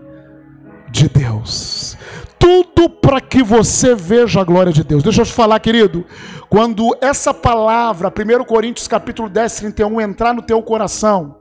[0.90, 1.98] de Deus.
[2.38, 5.04] Tudo para que você veja a glória de Deus.
[5.04, 6.06] Deixa eu te falar, querido.
[6.50, 11.39] Quando essa palavra, 1 Coríntios capítulo 10, 31, entrar no teu coração,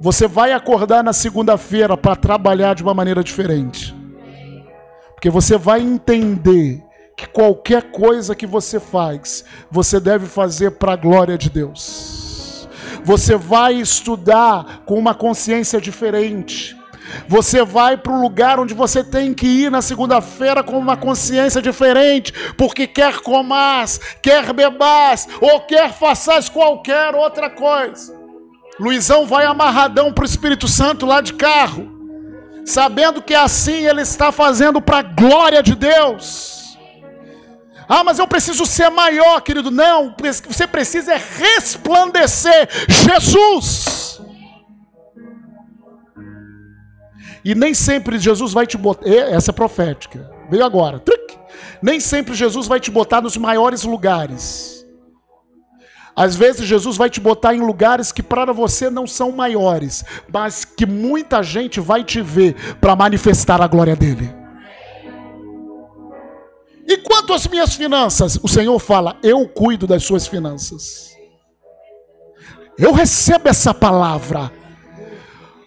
[0.00, 3.94] você vai acordar na segunda-feira para trabalhar de uma maneira diferente.
[5.14, 6.82] Porque você vai entender
[7.14, 12.66] que qualquer coisa que você faz, você deve fazer para a glória de Deus.
[13.04, 16.74] Você vai estudar com uma consciência diferente.
[17.28, 21.60] Você vai para o lugar onde você tem que ir na segunda-feira com uma consciência
[21.60, 28.19] diferente, porque quer comás, quer bebás, ou quer faças qualquer outra coisa
[28.80, 31.86] Luizão vai amarradão para o Espírito Santo lá de carro,
[32.64, 36.78] sabendo que assim ele está fazendo para a glória de Deus.
[37.86, 39.70] Ah, mas eu preciso ser maior, querido.
[39.70, 40.14] Não,
[40.46, 44.22] você precisa é resplandecer Jesus.
[47.44, 49.06] E nem sempre Jesus vai te botar.
[49.08, 50.30] Essa é profética.
[50.48, 51.02] Veio agora.
[51.82, 54.79] Nem sempre Jesus vai te botar nos maiores lugares.
[56.14, 60.64] Às vezes Jesus vai te botar em lugares que para você não são maiores, mas
[60.64, 64.34] que muita gente vai te ver para manifestar a glória dele.
[66.86, 71.10] E quanto às minhas finanças, o Senhor fala: Eu cuido das suas finanças.
[72.76, 74.50] Eu recebo essa palavra.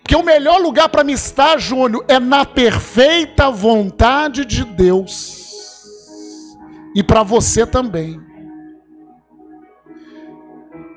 [0.01, 5.87] Porque o melhor lugar para me estar, Júnior, é na perfeita vontade de Deus.
[6.93, 8.19] E para você também.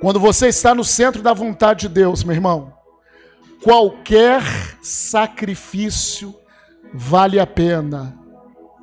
[0.01, 2.75] Quando você está no centro da vontade de Deus, meu irmão,
[3.63, 4.43] qualquer
[4.83, 6.35] sacrifício
[6.93, 8.15] vale a pena.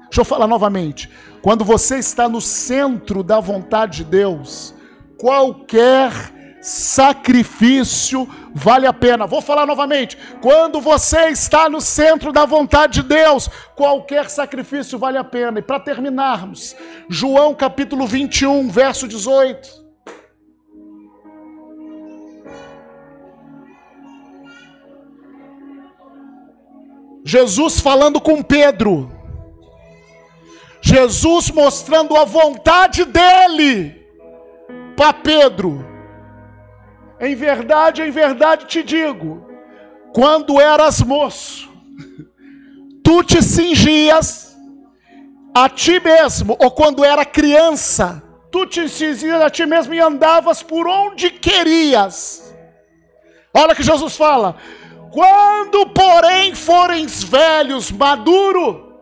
[0.06, 1.10] Deixa eu falar novamente.
[1.42, 4.74] Quando você está no centro da vontade de Deus,
[5.18, 6.12] qualquer
[6.62, 9.28] sacrifício vale a pena.
[9.28, 10.18] Vou falar novamente.
[10.42, 15.60] Quando você está no centro da vontade de Deus, qualquer sacrifício vale a pena.
[15.60, 16.76] E para terminarmos,
[17.10, 19.83] João capítulo 21, verso 18.
[27.34, 29.12] Jesus falando com Pedro.
[30.84, 34.06] Jesus mostrando a vontade dele
[34.96, 35.84] para Pedro.
[37.20, 39.48] Em verdade, em verdade te digo,
[40.14, 41.72] quando eras moço,
[43.04, 44.56] tu te cingias
[45.56, 48.22] a ti mesmo, ou quando era criança,
[48.52, 52.54] tu te cingias a ti mesmo e andavas por onde querias.
[53.52, 54.56] Olha que Jesus fala:
[55.14, 58.98] quando, porém, forens velhos, maduro,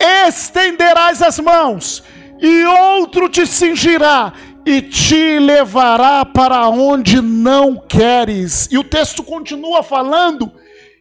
[0.00, 2.04] estenderás as mãos,
[2.38, 4.32] e outro te cingirá
[4.64, 8.68] e te levará para onde não queres.
[8.70, 10.52] E o texto continua falando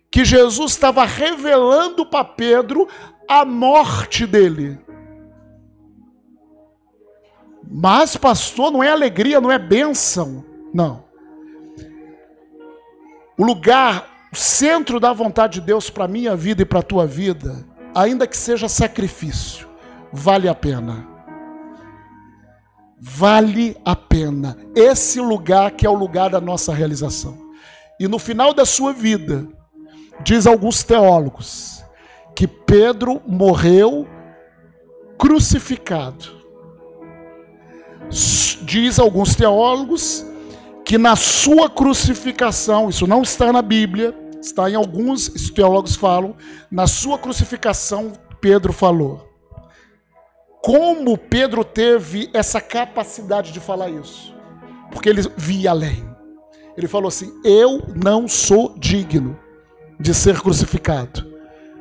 [0.09, 2.87] que Jesus estava revelando para Pedro
[3.27, 4.79] a morte dele.
[7.69, 10.43] Mas, pastor, não é alegria, não é bênção.
[10.73, 11.03] Não.
[13.37, 16.83] O lugar, o centro da vontade de Deus para a minha vida e para a
[16.83, 17.65] tua vida,
[17.95, 19.67] ainda que seja sacrifício,
[20.11, 21.15] vale a pena
[23.07, 24.57] vale a pena.
[24.75, 27.37] Esse lugar que é o lugar da nossa realização.
[27.99, 29.47] E no final da sua vida,
[30.23, 31.83] diz alguns teólogos,
[32.35, 34.07] que Pedro morreu
[35.19, 36.25] crucificado.
[38.63, 40.25] Diz alguns teólogos
[40.83, 44.13] que na sua crucificação, isso não está na Bíblia,
[44.45, 46.35] está em alguns teólogos falam,
[46.71, 49.35] na sua crucificação Pedro falou:
[50.65, 54.33] como Pedro teve essa capacidade de falar isso?
[54.91, 56.03] Porque ele via além.
[56.75, 59.37] Ele falou assim: Eu não sou digno
[59.99, 61.23] de ser crucificado,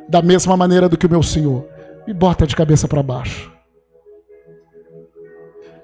[0.06, 1.66] da mesma maneira do que o meu Senhor.
[2.06, 3.50] Me bota de cabeça para baixo.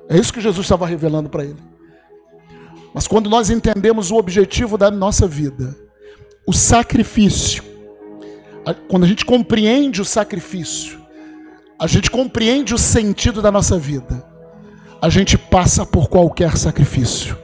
[0.06, 1.62] É isso que Jesus estava revelando para ele.
[2.92, 5.74] Mas quando nós entendemos o objetivo da nossa vida,
[6.50, 7.62] o sacrifício,
[8.88, 11.00] quando a gente compreende o sacrifício,
[11.78, 14.26] a gente compreende o sentido da nossa vida,
[15.00, 17.38] a gente passa por qualquer sacrifício,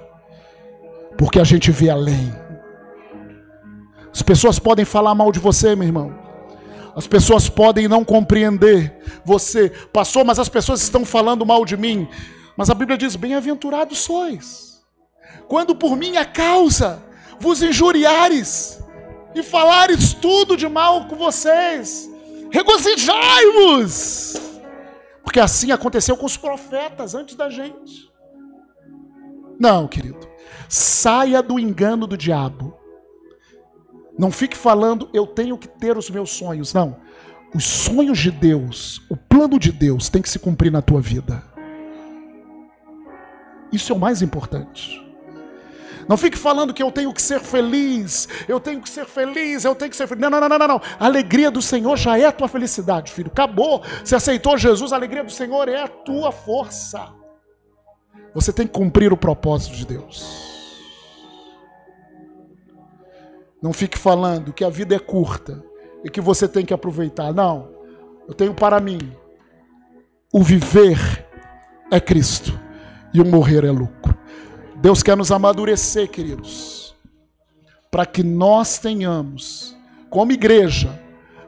[1.17, 2.35] porque a gente vê além.
[4.13, 6.13] As pessoas podem falar mal de você, meu irmão.
[6.97, 8.93] As pessoas podem não compreender
[9.25, 12.09] você, pastor, mas as pessoas estão falando mal de mim.
[12.57, 14.83] Mas a Bíblia diz: Bem-aventurados sois,
[15.47, 17.01] quando por minha causa
[17.39, 18.85] vos injuriares
[19.37, 22.11] e falares tudo de mal com vocês
[22.51, 24.41] regozijai-vos,
[25.23, 28.11] porque assim aconteceu com os profetas antes da gente.
[29.59, 30.27] Não, querido,
[30.69, 32.75] saia do engano do diabo.
[34.19, 36.73] Não fique falando, eu tenho que ter os meus sonhos.
[36.73, 36.97] Não.
[37.55, 41.43] Os sonhos de Deus, o plano de Deus tem que se cumprir na tua vida.
[43.71, 45.06] Isso é o mais importante.
[46.09, 49.75] Não fique falando que eu tenho que ser feliz, eu tenho que ser feliz, eu
[49.75, 50.23] tenho que ser feliz.
[50.23, 50.81] Não, não, não, não, não.
[50.99, 53.31] A alegria do Senhor já é a tua felicidade, filho.
[53.33, 53.83] Acabou.
[54.05, 57.13] Você aceitou Jesus, a alegria do Senhor é a tua força.
[58.35, 60.47] Você tem que cumprir o propósito de Deus.
[63.61, 65.65] Não fique falando que a vida é curta
[66.05, 67.33] e que você tem que aproveitar.
[67.33, 67.75] Não.
[68.29, 68.99] Eu tenho para mim.
[70.33, 71.27] O viver
[71.91, 72.59] é Cristo
[73.13, 74.16] e o morrer é lucro.
[74.87, 76.95] Deus quer nos amadurecer, queridos,
[77.91, 79.77] para que nós tenhamos,
[80.09, 80.97] como igreja,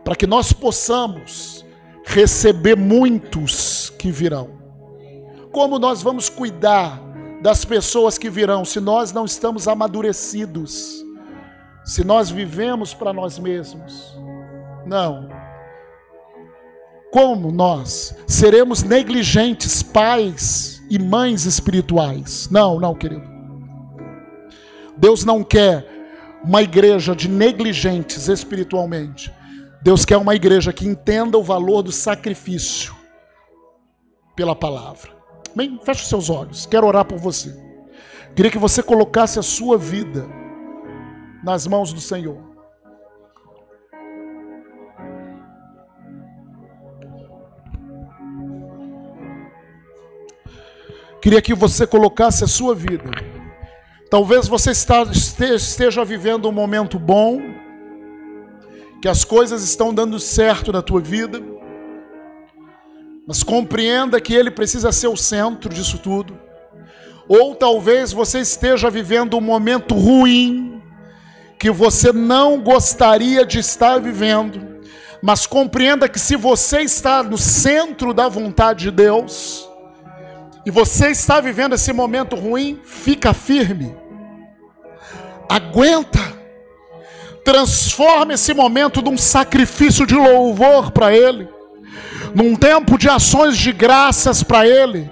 [0.05, 1.65] para que nós possamos
[2.05, 4.51] receber muitos que virão.
[5.53, 7.01] Como nós vamos cuidar
[7.41, 11.05] das pessoas que virão se nós não estamos amadurecidos?
[11.85, 14.19] Se nós vivemos para nós mesmos?
[14.85, 15.29] Não.
[17.13, 20.78] Como nós seremos negligentes pais?
[20.91, 22.49] E mães espirituais.
[22.51, 23.27] Não, não, querido.
[24.97, 25.87] Deus não quer
[26.43, 29.33] uma igreja de negligentes espiritualmente.
[29.83, 32.95] Deus quer uma igreja que entenda o valor do sacrifício
[34.35, 35.13] pela palavra.
[35.55, 36.67] Bem, feche os seus olhos.
[36.67, 37.57] Quero orar por você.
[38.35, 40.29] Queria que você colocasse a sua vida
[41.43, 42.48] nas mãos do Senhor.
[51.21, 53.11] Queria que você colocasse a sua vida.
[54.11, 57.43] Talvez você esteja vivendo um momento bom,
[59.03, 61.43] que as coisas estão dando certo na tua vida,
[63.27, 66.39] mas compreenda que Ele precisa ser o centro disso tudo.
[67.29, 70.81] Ou talvez você esteja vivendo um momento ruim,
[71.59, 74.79] que você não gostaria de estar vivendo,
[75.21, 79.68] mas compreenda que se você está no centro da vontade de Deus,
[80.65, 83.97] e você está vivendo esse momento ruim, fica firme.
[85.49, 86.37] Aguenta.
[87.45, 91.49] Transforma esse momento num sacrifício de louvor para Ele,
[92.35, 95.11] num tempo de ações de graças para Ele.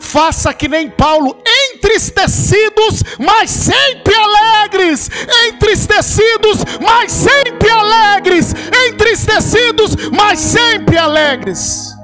[0.00, 1.40] Faça que nem Paulo,
[1.72, 5.08] entristecidos, mas sempre alegres,
[5.46, 8.54] entristecidos, mas sempre alegres,
[8.88, 11.97] entristecidos, mas sempre alegres.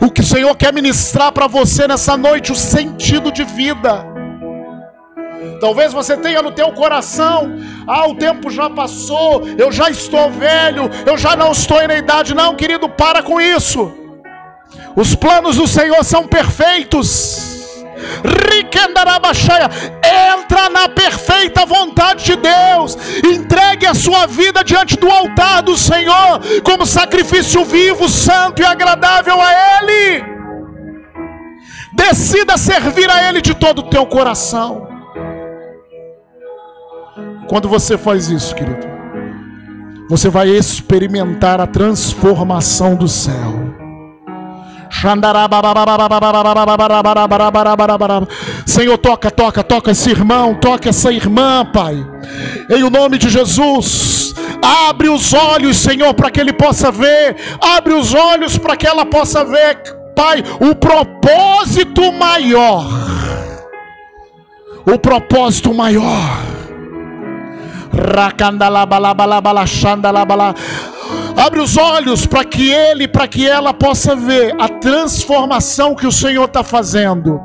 [0.00, 4.04] O que o Senhor quer ministrar para você nessa noite, o sentido de vida.
[5.60, 7.56] Talvez você tenha no teu coração,
[7.86, 12.34] ah, o tempo já passou, eu já estou velho, eu já não estou na idade.
[12.34, 13.92] Não, querido, para com isso.
[14.96, 17.53] Os planos do Senhor são perfeitos.
[20.04, 22.96] Entra na perfeita vontade de Deus.
[23.24, 29.40] Entregue a sua vida diante do altar do Senhor como sacrifício vivo, santo e agradável
[29.40, 30.24] a Ele.
[31.92, 34.88] Decida servir a Ele de todo o teu coração.
[37.48, 38.86] Quando você faz isso, querido,
[40.08, 43.83] você vai experimentar a transformação do céu.
[48.66, 51.94] Senhor, toca, toca, toca esse irmão, toca essa irmã, Pai.
[52.70, 54.34] Em o nome de Jesus.
[54.88, 57.36] Abre os olhos, Senhor, para que ele possa ver.
[57.60, 59.78] Abre os olhos para que ela possa ver,
[60.16, 62.86] Pai, o propósito maior.
[64.86, 66.53] O propósito maior.
[71.36, 76.12] Abre os olhos para que ele, para que ela possa ver a transformação que o
[76.12, 77.40] Senhor está fazendo.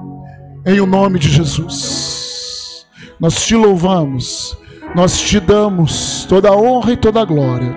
[0.65, 2.85] Em o nome de Jesus.
[3.19, 4.57] Nós te louvamos,
[4.95, 7.75] nós te damos toda a honra e toda a glória.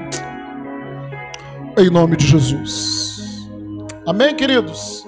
[1.78, 3.48] Em nome de Jesus.
[4.06, 5.06] Amém, queridos?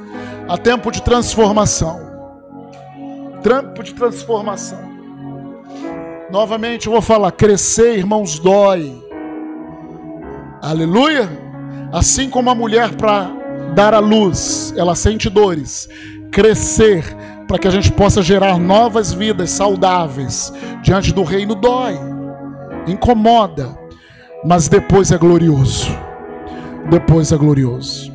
[0.49, 2.01] Há tempo de transformação.
[3.43, 4.94] Tempo de transformação.
[6.35, 8.93] Novamente eu vou falar: crescer, irmãos, dói.
[10.61, 11.31] Aleluia.
[11.93, 13.31] Assim como a mulher para
[13.73, 15.89] dar à luz, ela sente dores,
[16.33, 17.05] crescer
[17.47, 21.97] para que a gente possa gerar novas vidas saudáveis diante do reino dói,
[22.89, 23.69] incomoda,
[24.45, 25.97] mas depois é glorioso.
[26.91, 28.13] Depois é glorioso.